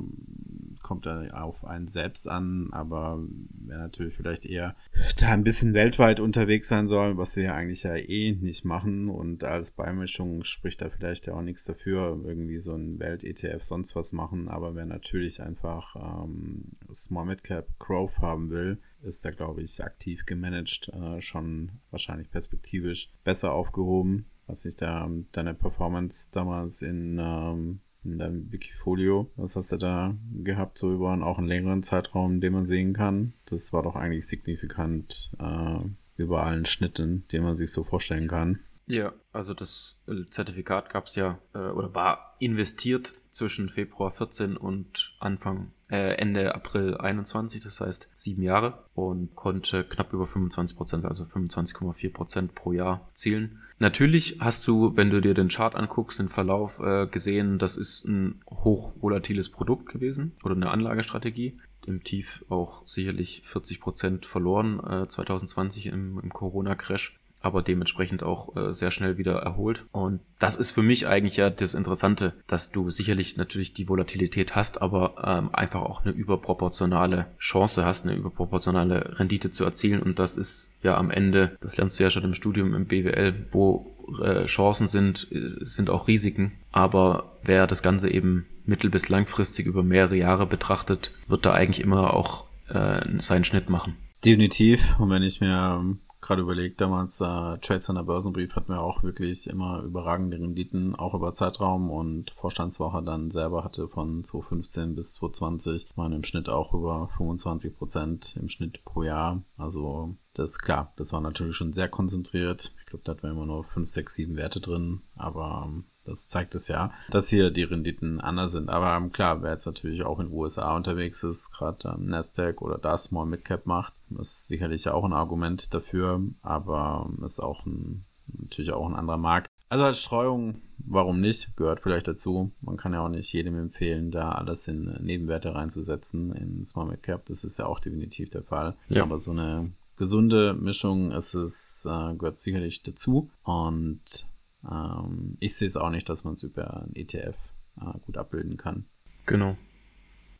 kommt 0.82 1.06
da 1.06 1.26
auf 1.28 1.64
einen 1.64 1.86
selbst 1.86 2.28
an, 2.28 2.68
aber 2.72 3.20
wer 3.50 3.78
natürlich 3.78 4.14
vielleicht 4.14 4.46
eher 4.46 4.74
da 5.18 5.28
ein 5.28 5.44
bisschen 5.44 5.74
weltweit 5.74 6.18
unterwegs 6.18 6.68
sein 6.68 6.88
soll, 6.88 7.16
was 7.16 7.36
wir 7.36 7.44
ja 7.44 7.54
eigentlich 7.54 7.84
ja 7.84 7.94
eh 7.94 8.32
nicht 8.32 8.64
machen. 8.64 9.08
Und 9.08 9.44
als 9.44 9.70
Beimischung 9.70 10.42
spricht 10.44 10.82
da 10.82 10.90
vielleicht 10.90 11.26
ja 11.26 11.34
auch 11.34 11.42
nichts 11.42 11.64
dafür, 11.64 12.20
irgendwie 12.24 12.58
so 12.58 12.74
ein 12.74 12.98
Welt-ETF 12.98 13.62
sonst 13.62 13.94
was 13.94 14.12
machen. 14.12 14.48
Aber 14.48 14.74
wer 14.74 14.86
natürlich 14.86 15.40
einfach 15.40 15.94
ähm, 15.94 16.72
Small 16.92 17.26
Mid 17.26 17.44
Cap 17.44 17.78
Growth 17.78 18.18
haben 18.18 18.50
will, 18.50 18.78
ist 19.02 19.24
da, 19.24 19.30
glaube 19.30 19.62
ich, 19.62 19.82
aktiv 19.82 20.26
gemanagt, 20.26 20.88
äh, 20.88 21.20
schon 21.20 21.70
wahrscheinlich 21.90 22.30
perspektivisch 22.30 23.10
besser 23.24 23.52
aufgehoben. 23.52 24.26
Was 24.46 24.64
ich 24.64 24.76
da, 24.76 25.08
deine 25.32 25.54
Performance 25.54 26.30
damals 26.32 26.82
in, 26.82 27.18
ähm, 27.20 27.80
in 28.04 28.18
deinem 28.18 28.50
Wikifolio, 28.50 29.30
was 29.36 29.56
hast 29.56 29.72
du 29.72 29.76
da 29.76 30.16
gehabt, 30.42 30.78
so 30.78 30.92
über 30.92 31.12
auch 31.22 31.38
einen 31.38 31.46
längeren 31.46 31.82
Zeitraum, 31.82 32.40
den 32.40 32.54
man 32.54 32.64
sehen 32.66 32.94
kann? 32.94 33.34
Das 33.46 33.72
war 33.72 33.82
doch 33.82 33.96
eigentlich 33.96 34.26
signifikant 34.26 35.30
äh, 35.38 35.80
über 36.16 36.44
allen 36.44 36.64
Schnitten, 36.64 37.24
den 37.30 37.42
man 37.42 37.54
sich 37.54 37.70
so 37.70 37.84
vorstellen 37.84 38.28
kann. 38.28 38.60
Ja, 38.86 39.12
also 39.32 39.52
das 39.52 39.96
Zertifikat 40.30 40.88
gab 40.88 41.06
es 41.06 41.14
ja 41.14 41.38
äh, 41.54 41.58
oder 41.58 41.94
war 41.94 42.36
investiert 42.38 43.12
zwischen 43.38 43.68
Februar 43.68 44.10
14 44.10 44.56
und 44.56 45.14
Anfang 45.20 45.70
äh, 45.90 46.14
Ende 46.16 46.54
April 46.54 46.96
21, 46.96 47.62
das 47.62 47.80
heißt 47.80 48.08
sieben 48.14 48.42
Jahre 48.42 48.84
und 48.94 49.34
konnte 49.34 49.84
knapp 49.84 50.12
über 50.12 50.26
25 50.26 50.76
Prozent, 50.76 51.04
also 51.06 51.24
25,4 51.24 52.12
Prozent 52.12 52.54
pro 52.54 52.72
Jahr 52.72 53.08
zielen. 53.14 53.60
Natürlich 53.78 54.38
hast 54.40 54.66
du, 54.66 54.96
wenn 54.96 55.10
du 55.10 55.20
dir 55.20 55.34
den 55.34 55.48
Chart 55.48 55.74
anguckst, 55.76 56.18
den 56.18 56.28
Verlauf 56.28 56.80
äh, 56.80 57.06
gesehen, 57.06 57.58
das 57.58 57.76
ist 57.76 58.04
ein 58.04 58.42
hochvolatiles 58.50 59.50
Produkt 59.50 59.88
gewesen 59.88 60.36
oder 60.42 60.56
eine 60.56 60.70
Anlagestrategie. 60.70 61.58
Im 61.86 62.02
Tief 62.04 62.44
auch 62.50 62.86
sicherlich 62.86 63.42
40 63.46 63.80
Prozent 63.80 64.26
verloren 64.26 64.80
äh, 64.80 65.08
2020 65.08 65.86
im, 65.86 66.18
im 66.18 66.30
Corona-Crash 66.30 67.18
aber 67.40 67.62
dementsprechend 67.62 68.22
auch 68.22 68.56
äh, 68.56 68.72
sehr 68.72 68.90
schnell 68.90 69.18
wieder 69.18 69.34
erholt. 69.34 69.84
Und 69.92 70.20
das 70.38 70.56
ist 70.56 70.70
für 70.70 70.82
mich 70.82 71.06
eigentlich 71.06 71.36
ja 71.36 71.50
das 71.50 71.74
Interessante, 71.74 72.34
dass 72.46 72.72
du 72.72 72.90
sicherlich 72.90 73.36
natürlich 73.36 73.72
die 73.74 73.88
Volatilität 73.88 74.56
hast, 74.56 74.82
aber 74.82 75.14
ähm, 75.24 75.50
einfach 75.52 75.82
auch 75.82 76.04
eine 76.04 76.12
überproportionale 76.12 77.26
Chance 77.38 77.84
hast, 77.84 78.06
eine 78.06 78.16
überproportionale 78.16 79.18
Rendite 79.18 79.50
zu 79.50 79.64
erzielen. 79.64 80.02
Und 80.02 80.18
das 80.18 80.36
ist 80.36 80.70
ja 80.82 80.96
am 80.96 81.10
Ende, 81.10 81.56
das 81.60 81.76
lernst 81.76 81.98
du 81.98 82.04
ja 82.04 82.10
schon 82.10 82.24
im 82.24 82.34
Studium 82.34 82.74
im 82.74 82.86
BWL, 82.86 83.46
wo 83.52 83.94
äh, 84.22 84.46
Chancen 84.46 84.86
sind, 84.86 85.28
äh, 85.30 85.64
sind 85.64 85.90
auch 85.90 86.08
Risiken. 86.08 86.52
Aber 86.72 87.36
wer 87.42 87.66
das 87.66 87.82
Ganze 87.82 88.10
eben 88.10 88.46
mittel- 88.64 88.90
bis 88.90 89.08
langfristig 89.08 89.66
über 89.66 89.82
mehrere 89.82 90.16
Jahre 90.16 90.46
betrachtet, 90.46 91.12
wird 91.26 91.46
da 91.46 91.52
eigentlich 91.52 91.80
immer 91.80 92.14
auch 92.14 92.44
äh, 92.68 93.00
seinen 93.18 93.44
Schnitt 93.44 93.70
machen. 93.70 93.96
Definitiv. 94.24 94.98
Und 94.98 95.10
wenn 95.10 95.22
ich 95.22 95.40
mir 95.40 95.96
gerade 96.20 96.42
überlegt, 96.42 96.80
damals 96.80 97.20
äh, 97.20 97.24
Trade 97.24 97.80
Center 97.80 98.04
Börsenbrief 98.04 98.54
hatten 98.54 98.72
wir 98.72 98.80
auch 98.80 99.02
wirklich 99.02 99.48
immer 99.48 99.82
überragende 99.82 100.38
Renditen, 100.38 100.94
auch 100.94 101.14
über 101.14 101.34
Zeitraum 101.34 101.90
und 101.90 102.30
Vorstandswoche 102.32 103.02
dann 103.02 103.30
selber 103.30 103.64
hatte 103.64 103.88
von 103.88 104.24
2015 104.24 104.94
bis 104.94 105.14
2020 105.14 105.96
waren 105.96 106.12
im 106.12 106.24
Schnitt 106.24 106.48
auch 106.48 106.74
über 106.74 107.08
25 107.16 107.76
Prozent 107.76 108.36
im 108.40 108.48
Schnitt 108.48 108.84
pro 108.84 109.02
Jahr. 109.02 109.42
Also 109.56 110.16
das 110.38 110.50
ist 110.50 110.58
klar, 110.60 110.92
das 110.96 111.12
war 111.12 111.20
natürlich 111.20 111.56
schon 111.56 111.72
sehr 111.72 111.88
konzentriert. 111.88 112.72
Ich 112.78 112.86
glaube, 112.86 113.02
da 113.04 113.12
hatten 113.12 113.24
wir 113.24 113.30
immer 113.30 113.46
nur 113.46 113.64
5, 113.64 113.88
6, 113.88 114.14
7 114.14 114.36
Werte 114.36 114.60
drin, 114.60 115.02
aber 115.16 115.64
ähm, 115.66 115.84
das 116.04 116.28
zeigt 116.28 116.54
es 116.54 116.68
ja, 116.68 116.92
dass 117.10 117.28
hier 117.28 117.50
die 117.50 117.64
Renditen 117.64 118.20
anders 118.20 118.52
sind. 118.52 118.70
Aber 118.70 118.96
ähm, 118.96 119.10
klar, 119.10 119.42
wer 119.42 119.52
jetzt 119.52 119.66
natürlich 119.66 120.04
auch 120.04 120.20
in 120.20 120.28
den 120.28 120.34
USA 120.34 120.76
unterwegs 120.76 121.24
ist, 121.24 121.50
gerade 121.50 121.88
ähm, 121.88 122.06
Nasdaq 122.06 122.62
oder 122.62 122.78
da 122.78 122.96
Small 122.96 123.26
Mid 123.26 123.44
Cap 123.44 123.66
macht, 123.66 123.94
ist 124.18 124.46
sicherlich 124.46 124.88
auch 124.88 125.04
ein 125.04 125.12
Argument 125.12 125.74
dafür, 125.74 126.22
aber 126.40 127.10
ist 127.24 127.40
auch 127.40 127.66
ein, 127.66 128.04
natürlich 128.26 128.72
auch 128.72 128.88
ein 128.88 128.94
anderer 128.94 129.18
Markt. 129.18 129.48
Also 129.70 129.84
als 129.84 130.00
Streuung, 130.00 130.62
warum 130.78 131.20
nicht? 131.20 131.56
Gehört 131.56 131.80
vielleicht 131.80 132.08
dazu. 132.08 132.52
Man 132.60 132.76
kann 132.76 132.94
ja 132.94 133.00
auch 133.00 133.10
nicht 133.10 133.32
jedem 133.32 133.58
empfehlen, 133.58 134.12
da 134.12 134.32
alles 134.32 134.68
in 134.68 134.84
Nebenwerte 135.02 135.54
reinzusetzen 135.54 136.32
in 136.32 136.64
Small 136.64 136.86
Mid 136.86 137.02
Cap. 137.02 137.26
Das 137.26 137.42
ist 137.42 137.58
ja 137.58 137.66
auch 137.66 137.80
definitiv 137.80 138.30
der 138.30 138.44
Fall. 138.44 138.76
Ja. 138.88 139.02
Aber 139.02 139.18
so 139.18 139.32
eine 139.32 139.72
gesunde 139.98 140.54
Mischung 140.54 141.12
ist 141.12 141.34
es, 141.34 141.86
äh, 141.88 142.14
gehört 142.14 142.38
sicherlich 142.38 142.82
dazu. 142.82 143.30
Und 143.42 144.26
ähm, 144.64 145.36
ich 145.40 145.56
sehe 145.56 145.66
es 145.66 145.76
auch 145.76 145.90
nicht, 145.90 146.08
dass 146.08 146.24
man 146.24 146.34
es 146.34 146.42
über 146.42 146.82
ein 146.82 146.94
ETF 146.94 147.36
äh, 147.80 147.98
gut 148.06 148.16
abbilden 148.16 148.56
kann. 148.56 148.86
Genau. 149.26 149.56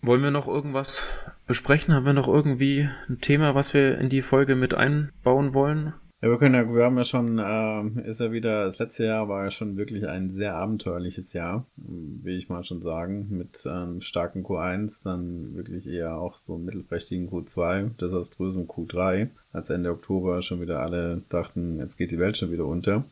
Wollen 0.01 0.23
wir 0.23 0.31
noch 0.31 0.47
irgendwas 0.47 1.07
besprechen? 1.47 1.93
Haben 1.93 2.07
wir 2.07 2.13
noch 2.13 2.29
irgendwie 2.29 2.89
ein 3.09 3.21
Thema, 3.21 3.55
was 3.55 3.75
wir 3.75 3.99
in 3.99 4.09
die 4.09 4.23
Folge 4.23 4.55
mit 4.55 4.73
einbauen 4.75 5.55
wollen? 5.55 5.93
Ja, 6.21 6.31
wir 6.31 6.39
können 6.39 6.55
ja, 6.57 6.75
wir 6.75 6.85
haben 6.85 6.97
ja 6.97 7.05
schon, 7.05 7.39
äh, 7.39 8.09
ist 8.09 8.19
ja 8.19 8.33
wieder, 8.33 8.65
das 8.65 8.79
letzte 8.79 9.05
Jahr 9.05 9.29
war 9.29 9.45
ja 9.45 9.51
schon 9.53 9.77
wirklich 9.77 10.09
ein 10.09 10.31
sehr 10.31 10.57
abenteuerliches 10.57 11.33
Jahr, 11.33 11.65
will 11.77 12.37
ich 12.37 12.49
mal 12.49 12.65
schon 12.65 12.83
sagen, 12.83 13.29
mit 13.31 13.63
ähm, 13.67 14.01
starken 14.01 14.43
Q1, 14.43 15.05
dann 15.05 15.55
wirklich 15.55 15.87
eher 15.87 16.17
auch 16.17 16.39
so 16.39 16.59
mittelprächtigen 16.59 17.31
Q2, 17.31 17.97
desaströsen 18.01 18.67
Q3, 18.67 19.29
als 19.53 19.71
Ende 19.71 19.93
Oktober 19.93 20.43
schon 20.43 20.61
wieder 20.61 20.81
alle 20.81 21.23
dachten, 21.29 21.79
jetzt 21.79 21.97
geht 21.97 22.11
die 22.11 22.19
Welt 22.19 22.37
schon 22.37 22.51
wieder 22.51 22.67
unter. 22.67 23.05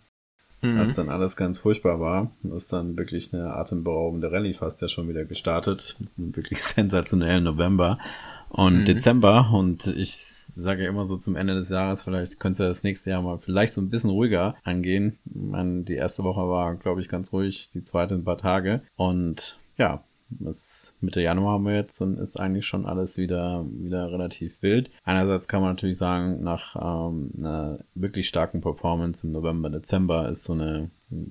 Mhm. 0.63 0.79
als 0.79 0.95
dann 0.95 1.11
alles 1.11 1.37
ganz 1.37 1.59
furchtbar 1.59 2.01
war, 2.01 2.31
ist 2.55 2.73
dann 2.73 2.97
wirklich 2.97 3.33
eine 3.33 3.55
atemberaubende 3.55 4.33
Rallye 4.33 4.55
fast 4.55 4.81
ja 4.81 4.89
schon 4.89 5.09
wieder 5.09 5.25
gestartet, 5.25 5.97
mit 6.01 6.09
einem 6.17 6.37
wirklich 6.37 6.63
sensationellen 6.63 7.45
November 7.45 7.99
und 8.57 8.81
mhm. 8.81 8.85
Dezember 8.85 9.51
und 9.53 9.87
ich 9.87 10.17
sage 10.17 10.85
ja 10.85 10.89
immer 10.89 11.05
so 11.05 11.17
zum 11.17 11.37
Ende 11.37 11.55
des 11.55 11.69
Jahres, 11.69 12.03
vielleicht 12.03 12.41
könnte 12.41 12.67
das 12.67 12.83
nächste 12.83 13.11
Jahr 13.11 13.23
mal 13.23 13.39
vielleicht 13.39 13.75
so 13.75 13.81
ein 13.81 13.91
bisschen 13.91 14.11
ruhiger 14.11 14.57
angehen. 14.65 15.19
Meine, 15.25 15.83
die 15.83 15.95
erste 15.95 16.25
Woche 16.25 16.49
war, 16.49 16.75
glaube 16.77 17.01
ich, 17.01 17.09
ganz 17.09 17.33
ruhig, 17.33 17.71
die 17.71 17.85
zweite 17.85 18.15
ein 18.15 18.25
paar 18.25 18.39
Tage 18.39 18.83
und 18.97 19.59
ja, 19.77 20.03
das 20.29 20.97
Mitte 21.01 21.21
Januar 21.21 21.55
haben 21.55 21.67
wir 21.67 21.77
jetzt 21.77 22.01
und 22.01 22.19
ist 22.19 22.41
eigentlich 22.41 22.67
schon 22.67 22.87
alles 22.87 23.17
wieder, 23.17 23.65
wieder 23.71 24.11
relativ 24.11 24.61
wild. 24.63 24.91
Einerseits 25.05 25.47
kann 25.47 25.61
man 25.61 25.71
natürlich 25.71 25.99
sagen, 25.99 26.43
nach 26.43 26.75
ähm, 26.77 27.31
einer 27.39 27.79
wirklich 27.95 28.27
starken 28.27 28.61
Performance 28.61 29.27
im 29.27 29.33
November, 29.33 29.71
Dezember 29.71 30.29
ist 30.29 30.45
so 30.45 30.55
eine 30.55 30.91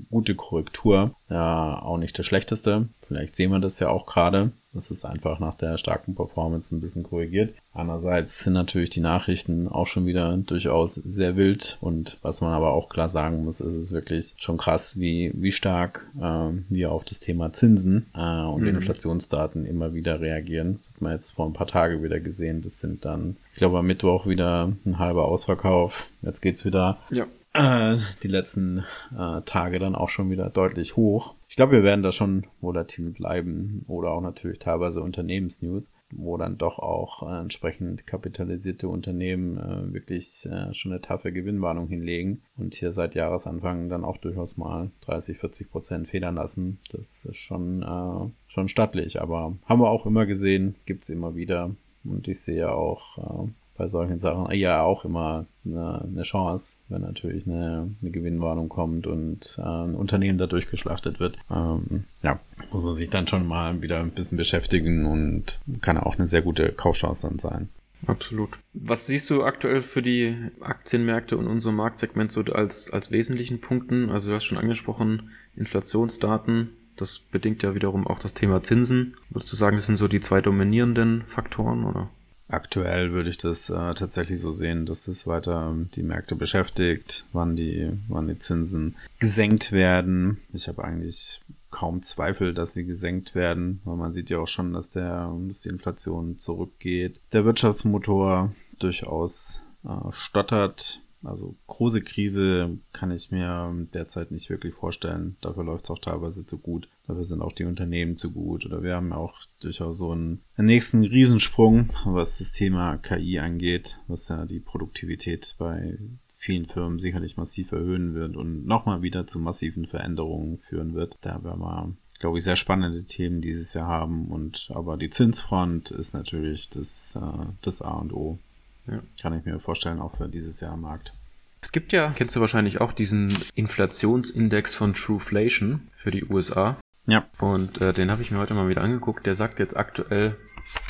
gute 0.10 0.36
Korrektur 0.36 1.16
ja 1.30 1.82
auch 1.82 1.98
nicht 1.98 2.18
das 2.18 2.26
schlechteste. 2.26 2.88
Vielleicht 3.02 3.36
sehen 3.36 3.52
wir 3.52 3.60
das 3.60 3.80
ja 3.80 3.90
auch 3.90 4.06
gerade. 4.06 4.52
Das 4.74 4.92
ist 4.92 5.06
einfach 5.06 5.40
nach 5.40 5.54
der 5.54 5.78
starken 5.78 6.16
Performance 6.16 6.76
ein 6.76 6.82
bisschen 6.82 7.04
korrigiert. 7.04 7.54
Andererseits 7.74 8.44
sind 8.44 8.54
natürlich 8.54 8.90
die 8.90 9.00
Nachrichten 9.00 9.70
auch 9.70 9.88
schon 9.88 10.06
wieder 10.06 10.36
durchaus 10.36 10.96
sehr 10.96 11.38
wild 11.38 11.78
und 11.80 12.18
was 12.22 12.42
man 12.42 12.52
aber 12.52 12.74
auch 12.74 12.90
klar 12.90 13.10
sagen 13.10 13.46
muss, 13.46 13.62
ist 13.62 13.74
es 13.74 13.94
wirklich 13.94 14.36
schon 14.38 14.58
krass, 14.58 15.00
wie, 15.00 15.32
wie 15.34 15.54
stark 15.54 16.10
äh, 16.20 16.50
wir 16.70 16.92
auf 16.92 17.06
das 17.06 17.22
Thema 17.22 17.54
Zinsen 17.54 18.08
äh, 18.14 18.42
und 18.42 18.62
mhm. 18.62 18.68
Inflationsdaten 18.68 19.66
immer 19.66 19.94
wieder 19.94 20.20
reagieren. 20.20 20.76
Das 20.78 20.90
hat 20.90 21.02
man 21.02 21.14
jetzt 21.14 21.32
vor 21.32 21.46
ein 21.46 21.54
paar 21.54 21.68
Tagen 21.68 22.04
wieder 22.04 22.20
gesehen. 22.20 22.62
Das 22.62 22.82
sind 22.82 23.06
dann, 23.06 23.38
ich 23.54 23.60
glaube, 23.60 23.80
am 23.80 23.88
Mittwoch 23.88 24.28
wieder 24.28 24.74
ein 24.86 25.00
halber 25.00 25.26
Ausverkauf. 25.26 26.08
Jetzt 26.22 26.42
geht's 26.42 26.66
wieder. 26.66 26.98
Ja 27.12 27.28
äh, 27.56 27.98
die 28.24 28.28
letzten 28.28 28.86
äh, 29.18 29.42
Tage 29.46 29.80
dann 29.80 29.96
auch 29.96 30.10
schon 30.10 30.30
wieder 30.30 30.50
deutlich 30.50 30.96
hoch. 30.96 31.36
Ich 31.48 31.56
glaube, 31.56 31.74
wir 31.74 31.84
werden 31.84 32.04
da 32.04 32.12
schon 32.12 32.46
volatil 32.60 33.12
bleiben 33.12 33.86
oder 33.88 34.12
auch 34.12 34.22
natürlich 34.22 34.60
teilweise 34.60 35.02
Unternehmensnews, 35.02 35.94
wo 36.12 36.38
dann 36.38 36.58
doch 36.58 36.80
auch 36.80 37.24
äh, 37.24 37.42
entsprechend 37.42 38.06
kapitalisierte 38.06 38.90
Unternehmen 38.90 39.58
äh, 39.58 39.94
wirklich 39.94 40.46
äh, 40.52 40.74
schon 40.74 40.92
eine 40.92 41.02
taffe 41.02 41.32
Gewinnwarnung 41.32 41.88
hinlegen 41.88 42.42
und 42.58 42.76
hier 42.76 42.92
seit 42.92 43.16
Jahresanfang 43.16 43.90
dann 43.90 44.04
auch 44.04 44.18
durchaus 44.18 44.58
mal 44.58 44.92
30, 45.02 45.38
40 45.38 45.72
Prozent 45.72 46.08
federn 46.08 46.36
lassen. 46.36 46.80
Das 46.92 47.26
ist 47.26 47.38
schon, 47.38 47.84
äh, 47.84 48.32
schon 48.48 48.68
stattlich, 48.68 49.22
aber 49.22 49.56
haben 49.66 49.80
wir 49.80 49.90
auch 49.90 50.06
immer 50.06 50.26
gesehen, 50.26 50.76
gibt's 50.86 51.10
immer 51.10 51.36
wieder 51.36 51.72
und 52.04 52.28
ich 52.28 52.42
sehe 52.42 52.72
auch 52.72 53.50
bei 53.78 53.88
solchen 53.88 54.20
Sachen 54.20 54.54
ja 54.56 54.82
auch 54.82 55.06
immer 55.06 55.46
eine, 55.66 56.02
eine 56.02 56.22
Chance, 56.24 56.78
wenn 56.90 57.02
natürlich 57.02 57.46
eine, 57.46 57.90
eine 58.02 58.12
Gewinnwarnung 58.12 58.70
kommt 58.70 59.08
und 59.08 59.58
äh, 59.58 59.62
ein 59.62 59.96
Unternehmen 59.96 60.38
dadurch 60.38 60.70
geschlachtet 60.70 61.20
wird. 61.20 61.38
Ähm, 61.52 62.06
ja, 62.24 62.40
muss 62.72 62.86
man 62.86 62.94
sich 62.94 63.10
dann 63.10 63.28
schon 63.28 63.48
mal 63.48 63.82
wieder 63.82 64.00
ein 64.00 64.12
bisschen 64.12 64.38
beschäftigen 64.38 65.06
und 65.06 65.60
kann 65.82 65.98
auch 65.98 66.16
eine 66.16 66.28
sehr 66.28 66.42
gute 66.42 66.72
Kaufchance 66.72 67.28
dann 67.28 67.40
sein. 67.40 67.70
Absolut. 68.08 68.50
Was 68.74 69.08
siehst 69.08 69.30
du 69.30 69.44
aktuell 69.44 69.82
für 69.82 70.02
die 70.02 70.36
Aktienmärkte 70.62 71.38
und 71.38 71.48
unser 71.48 71.72
Marktsegment 71.72 72.32
so 72.32 72.42
als, 72.42 72.92
als 72.92 73.12
wesentlichen 73.12 73.62
Punkten? 73.62 74.10
Also 74.10 74.30
du 74.30 74.36
hast 74.36 74.44
schon 74.44 74.58
angesprochen, 74.58 75.32
Inflationsdaten, 75.56 76.70
das 76.98 77.20
bedingt 77.20 77.64
ja 77.64 77.76
wiederum 77.76 78.08
auch 78.08 78.20
das 78.20 78.34
Thema 78.34 78.64
Zinsen. 78.64 79.16
Würdest 79.30 79.52
du 79.52 79.56
sagen, 79.58 79.76
das 79.76 79.88
sind 79.88 79.98
so 79.98 80.08
die 80.08 80.22
zwei 80.22 80.42
dominierenden 80.42 81.24
Faktoren, 81.24 81.84
oder? 81.84 82.10
Aktuell 82.48 83.12
würde 83.12 83.30
ich 83.30 83.38
das 83.38 83.70
äh, 83.70 83.94
tatsächlich 83.96 84.40
so 84.40 84.52
sehen, 84.52 84.86
dass 84.86 85.06
das 85.06 85.26
weiter 85.26 85.70
ähm, 85.70 85.90
die 85.96 86.04
Märkte 86.04 86.36
beschäftigt, 86.36 87.26
wann 87.34 87.56
die, 87.56 87.92
wann 88.08 88.28
die 88.28 88.38
Zinsen 88.38 88.96
gesenkt 89.20 89.72
werden. 89.72 90.38
Ich 90.54 90.68
habe 90.68 90.84
eigentlich 90.84 91.42
kaum 91.72 92.04
Zweifel, 92.04 92.54
dass 92.54 92.74
sie 92.74 92.86
gesenkt 92.86 93.34
werden, 93.36 93.82
weil 93.84 93.98
man 93.98 94.14
sieht 94.14 94.30
ja 94.30 94.38
auch 94.40 94.48
schon, 94.48 94.74
dass 94.74 94.90
der, 94.90 95.36
dass 95.48 95.62
die 95.62 95.70
Inflation 95.70 96.38
zurückgeht. 96.38 97.20
Der 97.34 97.46
Wirtschaftsmotor 97.46 98.52
durchaus 98.80 99.62
äh, 99.84 100.12
stottert. 100.12 101.02
Also 101.28 101.56
große 101.68 102.02
Krise 102.02 102.78
kann 102.94 103.12
ich 103.12 103.32
mir 103.32 103.88
derzeit 103.94 104.32
nicht 104.32 104.50
wirklich 104.50 104.74
vorstellen. 104.74 105.38
Dafür 105.42 105.64
läuft 105.64 105.86
es 105.86 105.92
auch 105.92 106.00
teilweise 106.00 106.46
zu 106.46 106.58
gut. 106.58 106.90
Dafür 107.08 107.24
sind 107.24 107.42
auch 107.42 107.54
die 107.54 107.66
Unternehmen 107.66 108.18
zu 108.18 108.32
gut. 108.32 108.66
Oder 108.66 108.84
wir 108.84 108.96
haben 108.96 109.14
auch 109.14 109.40
durchaus 109.62 109.98
so 109.98 110.12
einen, 110.12 110.42
einen 110.56 110.68
nächsten 110.68 111.04
Riesensprung, 111.04 111.90
was 112.06 112.40
das 112.40 112.52
Thema 112.52 112.98
KI 112.98 113.40
angeht, 113.40 114.00
was 114.08 114.28
ja 114.28 114.46
die 114.46 114.60
Produktivität 114.60 115.56
bei 115.58 115.98
vielen 116.46 116.68
Firmen 116.68 117.00
sicherlich 117.00 117.38
massiv 117.38 117.72
erhöhen 117.72 118.14
wird 118.14 118.36
und 118.36 118.66
nochmal 118.66 119.02
wieder 119.02 119.26
zu 119.26 119.40
massiven 119.40 119.88
Veränderungen 119.88 120.60
führen 120.60 120.94
wird. 120.94 121.18
Da 121.22 121.44
werden 121.44 121.62
wir, 121.62 121.96
glaube 122.20 122.38
ich, 122.38 122.44
sehr 122.44 122.56
spannende 122.56 123.04
Themen 123.06 123.42
dieses 123.42 123.74
Jahr 123.74 123.88
haben. 123.88 124.28
Und 124.28 124.72
aber 124.74 124.98
die 124.98 125.10
Zinsfront 125.10 125.90
ist 125.92 126.14
natürlich 126.14 126.70
das, 126.70 127.18
äh, 127.20 127.46
das 127.62 127.82
A 127.82 127.94
und 127.96 128.14
O. 128.14 128.40
Ja. 128.88 129.02
Kann 129.22 129.38
ich 129.38 129.46
mir 129.46 129.60
vorstellen, 129.60 130.00
auch 130.00 130.16
für 130.16 130.28
dieses 130.28 130.60
Jahr 130.60 130.74
am 130.74 130.82
Markt. 130.82 131.14
Es 131.62 131.72
gibt 131.72 131.94
ja, 131.94 132.14
kennst 132.16 132.36
du 132.36 132.42
wahrscheinlich 132.42 132.80
auch 132.80 132.94
diesen 132.94 133.36
Inflationsindex 133.56 134.76
von 134.76 134.94
Trueflation 134.94 135.88
für 135.96 136.12
die 136.12 136.26
USA. 136.26 136.78
Ja. 137.08 137.26
Und 137.40 137.82
äh, 137.82 137.94
den 137.94 138.12
habe 138.12 138.22
ich 138.22 138.32
mir 138.32 138.38
heute 138.38 138.54
mal 138.54 138.70
wieder 138.70 138.82
angeguckt. 138.82 139.26
Der 139.26 139.36
sagt 139.36 139.60
jetzt 139.60 139.76
aktuell, 139.76 140.36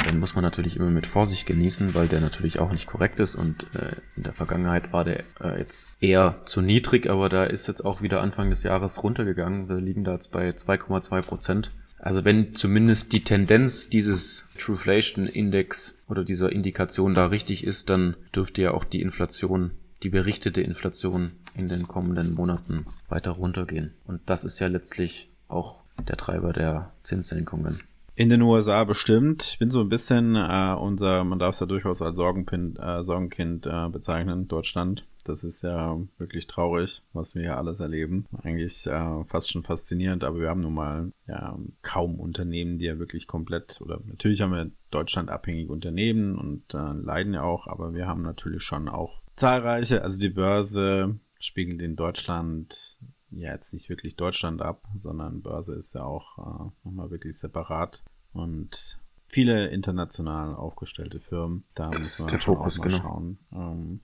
den 0.06 0.20
muss 0.20 0.36
man 0.36 0.44
natürlich 0.44 0.76
immer 0.78 0.90
mit 0.90 1.08
Vorsicht 1.08 1.46
genießen, 1.46 1.96
weil 1.96 2.08
der 2.08 2.22
natürlich 2.22 2.60
auch 2.60 2.72
nicht 2.72 2.88
korrekt 2.88 3.20
ist 3.20 3.36
und 3.36 3.68
äh, 3.76 3.96
in 4.16 4.24
der 4.24 4.34
Vergangenheit 4.34 4.94
war 4.94 5.04
der 5.04 5.24
äh, 5.42 5.60
jetzt 5.60 5.96
eher 6.00 6.42
zu 6.46 6.62
niedrig, 6.62 7.10
aber 7.10 7.30
da 7.30 7.44
ist 7.44 7.68
jetzt 7.68 7.84
auch 7.84 8.02
wieder 8.02 8.22
Anfang 8.22 8.50
des 8.50 8.64
Jahres 8.64 9.04
runtergegangen. 9.04 9.68
Wir 9.68 9.78
liegen 9.78 10.04
da 10.04 10.14
jetzt 10.14 10.32
bei 10.32 10.50
2,2 10.50 11.22
Prozent. 11.22 11.72
Also 12.06 12.24
wenn 12.24 12.54
zumindest 12.54 13.14
die 13.14 13.24
Tendenz 13.24 13.90
dieses 13.90 14.48
Trueflation 14.60 15.26
Index 15.26 15.98
oder 16.08 16.24
dieser 16.24 16.52
Indikation 16.52 17.16
da 17.16 17.26
richtig 17.26 17.64
ist, 17.64 17.90
dann 17.90 18.16
dürfte 18.36 18.62
ja 18.62 18.76
auch 18.76 18.84
die 18.84 19.02
Inflation, 19.02 19.72
die 20.04 20.10
berichtete 20.10 20.62
Inflation 20.62 21.32
in 21.56 21.68
den 21.68 21.88
kommenden 21.88 22.36
Monaten 22.36 22.86
weiter 23.10 23.32
runtergehen. 23.32 23.96
Und 24.06 24.22
das 24.28 24.46
ist 24.46 24.60
ja 24.60 24.68
letztlich 24.68 25.32
auch 25.48 25.84
der 26.08 26.16
Treiber 26.16 26.54
der 26.54 26.92
Zinssenkungen. 27.02 27.82
In 28.14 28.30
den 28.30 28.44
USA 28.44 28.84
bestimmt. 28.84 29.44
Ich 29.54 29.58
bin 29.58 29.72
so 29.72 29.82
ein 29.82 29.90
bisschen 29.90 30.36
äh, 30.36 30.76
unser, 30.80 31.24
man 31.24 31.40
darf 31.40 31.56
es 31.56 31.60
ja 31.60 31.66
durchaus 31.66 32.04
als 32.04 32.18
Sorgenkind, 32.18 32.78
äh, 32.78 33.02
Sorgenkind 33.02 33.66
äh, 33.66 33.90
bezeichnen, 33.90 34.48
Deutschland. 34.48 35.08
Das 35.26 35.44
ist 35.44 35.64
ja 35.64 36.00
wirklich 36.18 36.48
traurig, 36.48 37.04
was 37.12 37.36
wir 37.36 37.42
hier 37.42 37.58
alles 37.58 37.80
erleben. 37.80 38.26
Eigentlich 38.44 38.86
äh, 38.88 39.24
fast 39.26 39.52
schon 39.52 39.64
faszinierend, 39.64 40.24
aber 40.24 40.40
wir 40.40 40.50
haben 40.50 40.62
nun 40.62 40.76
mal 40.76 41.12
ja, 41.28 41.58
kaum 41.82 42.20
Unternehmen, 42.20 42.78
die 42.78 42.86
ja 42.86 43.00
wirklich 43.00 43.28
komplett, 43.28 43.82
oder 43.82 44.00
natürlich 44.06 44.42
haben 44.42 44.54
wir 44.54 44.72
deutschlandabhängige 44.92 45.72
Unternehmen 45.72 46.38
und 46.38 46.74
äh, 46.74 46.94
leiden 46.94 47.34
ja 47.34 47.42
auch, 47.42 47.68
aber 47.68 47.94
wir 47.94 48.08
haben 48.08 48.22
natürlich 48.22 48.64
schon 48.64 48.88
auch 48.88 49.22
zahlreiche, 49.36 50.04
also 50.04 50.20
die 50.20 50.30
Börse 50.30 51.20
spiegelt 51.40 51.82
in 51.82 51.96
Deutschland 51.96 53.00
ja 53.32 53.52
jetzt 53.52 53.74
nicht 53.74 53.90
wirklich 53.90 54.16
Deutschland 54.16 54.62
ab, 54.62 54.88
sondern 54.96 55.42
Börse 55.42 55.76
ist 55.76 55.94
ja 55.94 56.04
auch 56.04 56.38
äh, 56.38 56.72
nochmal 56.84 57.12
wirklich 57.12 57.38
separat 57.38 58.04
und 58.32 59.00
viele 59.28 59.68
international 59.68 60.56
aufgestellte 60.56 61.20
Firmen. 61.20 61.66
Da 61.74 61.90
Das 61.90 61.98
muss 61.98 62.08
ist 62.14 62.20
man 62.22 62.30
der 62.30 62.40
Fokus, 62.40 62.82
genau. 62.82 62.98
schauen. 62.98 63.40
Ähm, 63.52 64.00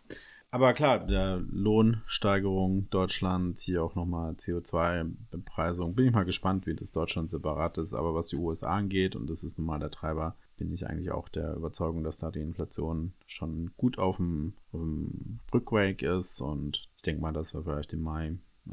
aber 0.52 0.74
klar, 0.74 1.00
der 1.00 1.38
Lohnsteigerung 1.50 2.90
Deutschland, 2.90 3.58
hier 3.60 3.84
auch 3.84 3.96
nochmal 3.96 4.34
CO2-Bepreisung. 4.34 5.96
Bin 5.96 6.08
ich 6.08 6.12
mal 6.12 6.26
gespannt, 6.26 6.68
wie 6.68 6.76
das 6.76 6.92
Deutschland 6.92 7.30
separat 7.30 7.78
ist. 7.78 7.94
Aber 7.94 8.14
was 8.14 8.28
die 8.28 8.36
USA 8.36 8.76
angeht, 8.76 9.16
und 9.16 9.30
das 9.30 9.46
ist 9.46 9.58
nun 9.58 9.68
mal 9.68 9.80
der 9.80 9.92
Treiber, 9.92 10.36
bin 10.58 10.74
ich 10.74 10.86
eigentlich 10.86 11.12
auch 11.12 11.30
der 11.30 11.56
Überzeugung, 11.56 12.04
dass 12.04 12.18
da 12.18 12.32
die 12.32 12.42
Inflation 12.42 13.14
schon 13.28 13.72
gut 13.78 13.98
auf 13.98 14.18
dem, 14.18 14.54
auf 14.74 14.82
dem 14.82 15.40
Rückweg 15.54 16.02
ist. 16.02 16.42
Und 16.42 16.90
ich 16.98 17.02
denke 17.02 17.22
mal, 17.22 17.32
dass 17.32 17.54
wir 17.54 17.64
vielleicht 17.64 17.94
im 17.94 18.02
Mai 18.02 18.38
äh, 18.68 18.72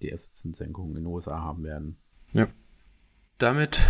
die 0.00 0.08
erste 0.08 0.32
Zinssenkung 0.32 0.88
in 0.88 0.94
den 0.96 1.06
USA 1.06 1.40
haben 1.40 1.62
werden. 1.62 1.98
Damit 3.36 3.84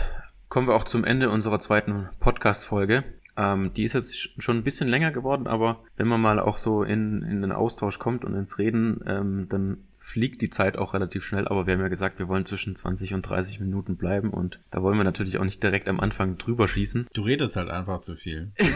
kommen 0.48 0.66
wir 0.66 0.74
auch 0.74 0.84
zum 0.84 1.04
Ende 1.04 1.30
unserer 1.30 1.60
zweiten 1.60 2.08
Podcast-Folge. 2.18 3.04
Ähm, 3.36 3.72
die 3.74 3.84
ist 3.84 3.94
jetzt 3.94 4.12
sch- 4.14 4.28
schon 4.40 4.58
ein 4.58 4.62
bisschen 4.64 4.88
länger 4.88 5.10
geworden, 5.10 5.46
aber 5.46 5.82
wenn 5.96 6.06
man 6.08 6.20
mal 6.20 6.38
auch 6.38 6.58
so 6.58 6.82
in, 6.82 7.22
in 7.22 7.40
den 7.40 7.52
Austausch 7.52 7.98
kommt 7.98 8.24
und 8.24 8.34
ins 8.34 8.58
Reden, 8.58 9.00
ähm, 9.06 9.46
dann 9.48 9.78
fliegt 9.98 10.42
die 10.42 10.50
Zeit 10.50 10.76
auch 10.76 10.92
relativ 10.94 11.24
schnell. 11.24 11.48
Aber 11.48 11.66
wir 11.66 11.74
haben 11.74 11.80
ja 11.80 11.88
gesagt, 11.88 12.18
wir 12.18 12.28
wollen 12.28 12.44
zwischen 12.44 12.76
20 12.76 13.14
und 13.14 13.22
30 13.22 13.60
Minuten 13.60 13.96
bleiben 13.96 14.30
und 14.30 14.60
da 14.70 14.82
wollen 14.82 14.98
wir 14.98 15.04
natürlich 15.04 15.38
auch 15.38 15.44
nicht 15.44 15.62
direkt 15.62 15.88
am 15.88 16.00
Anfang 16.00 16.36
drüber 16.36 16.68
schießen. 16.68 17.06
Du 17.14 17.22
redest 17.22 17.56
halt 17.56 17.70
einfach 17.70 18.00
zu 18.02 18.16
viel. 18.16 18.52
Das 18.58 18.68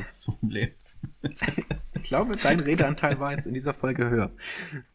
ist 0.00 0.26
das 0.28 0.34
Problem. 0.36 0.68
Ich 1.94 2.02
glaube, 2.04 2.32
dein 2.42 2.60
Redeanteil 2.60 3.18
war 3.20 3.32
jetzt 3.32 3.46
in 3.46 3.54
dieser 3.54 3.74
Folge 3.74 4.08
höher. 4.10 4.30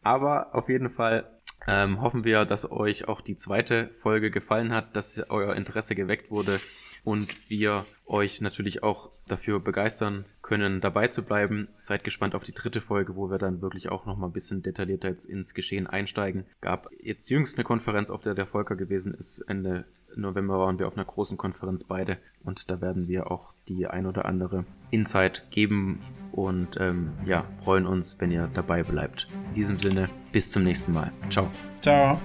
Aber 0.02 0.54
auf 0.54 0.68
jeden 0.68 0.90
Fall 0.90 1.28
ähm, 1.66 2.00
hoffen 2.00 2.24
wir, 2.24 2.44
dass 2.44 2.70
euch 2.70 3.06
auch 3.08 3.20
die 3.20 3.36
zweite 3.36 3.90
Folge 4.00 4.30
gefallen 4.30 4.72
hat, 4.72 4.96
dass 4.96 5.18
euer 5.28 5.54
Interesse 5.56 5.94
geweckt 5.94 6.30
wurde 6.30 6.60
und 7.04 7.28
wir 7.48 7.86
euch 8.06 8.40
natürlich 8.40 8.82
auch 8.82 9.10
dafür 9.26 9.60
begeistern 9.60 10.24
können, 10.42 10.80
dabei 10.80 11.08
zu 11.08 11.22
bleiben. 11.22 11.68
Seid 11.78 12.04
gespannt 12.04 12.34
auf 12.34 12.44
die 12.44 12.54
dritte 12.54 12.80
Folge, 12.80 13.14
wo 13.14 13.30
wir 13.30 13.38
dann 13.38 13.62
wirklich 13.62 13.88
auch 13.88 14.06
noch 14.06 14.16
mal 14.16 14.26
ein 14.26 14.32
bisschen 14.32 14.62
detaillierter 14.62 15.08
jetzt 15.08 15.26
ins 15.26 15.54
Geschehen 15.54 15.86
einsteigen. 15.86 16.44
Gab 16.60 16.90
jetzt 17.00 17.30
jüngst 17.30 17.56
eine 17.56 17.64
Konferenz, 17.64 18.10
auf 18.10 18.22
der 18.22 18.34
der 18.34 18.46
Volker 18.46 18.74
gewesen 18.74 19.14
ist. 19.14 19.40
Ende 19.46 19.84
November 20.16 20.58
waren 20.58 20.78
wir 20.78 20.88
auf 20.88 20.96
einer 20.96 21.04
großen 21.04 21.38
Konferenz 21.38 21.84
beide 21.84 22.18
und 22.42 22.70
da 22.70 22.80
werden 22.80 23.06
wir 23.06 23.30
auch 23.30 23.52
die 23.68 23.86
ein 23.86 24.06
oder 24.06 24.24
andere 24.24 24.64
Insight 24.90 25.46
geben 25.50 26.00
und 26.32 26.76
ähm, 26.80 27.12
ja, 27.24 27.44
freuen 27.62 27.86
uns, 27.86 28.20
wenn 28.20 28.30
ihr 28.30 28.50
dabei 28.52 28.82
bleibt. 28.82 29.28
In 29.48 29.54
diesem 29.54 29.78
Sinne, 29.78 30.08
bis 30.32 30.50
zum 30.50 30.64
nächsten 30.64 30.92
Mal. 30.92 31.12
Ciao. 31.30 31.50
Ciao. 31.80 32.20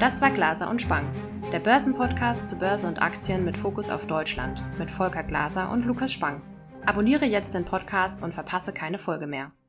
Das 0.00 0.22
war 0.22 0.30
Glaser 0.30 0.70
und 0.70 0.80
Spang, 0.80 1.04
der 1.52 1.58
Börsenpodcast 1.58 2.48
zu 2.48 2.58
Börse 2.58 2.88
und 2.88 3.02
Aktien 3.02 3.44
mit 3.44 3.58
Fokus 3.58 3.90
auf 3.90 4.06
Deutschland 4.06 4.62
mit 4.78 4.90
Volker 4.90 5.22
Glaser 5.22 5.70
und 5.70 5.84
Lukas 5.84 6.10
Spang. 6.10 6.40
Abonniere 6.86 7.26
jetzt 7.26 7.52
den 7.52 7.66
Podcast 7.66 8.22
und 8.22 8.32
verpasse 8.32 8.72
keine 8.72 8.96
Folge 8.96 9.26
mehr. 9.26 9.52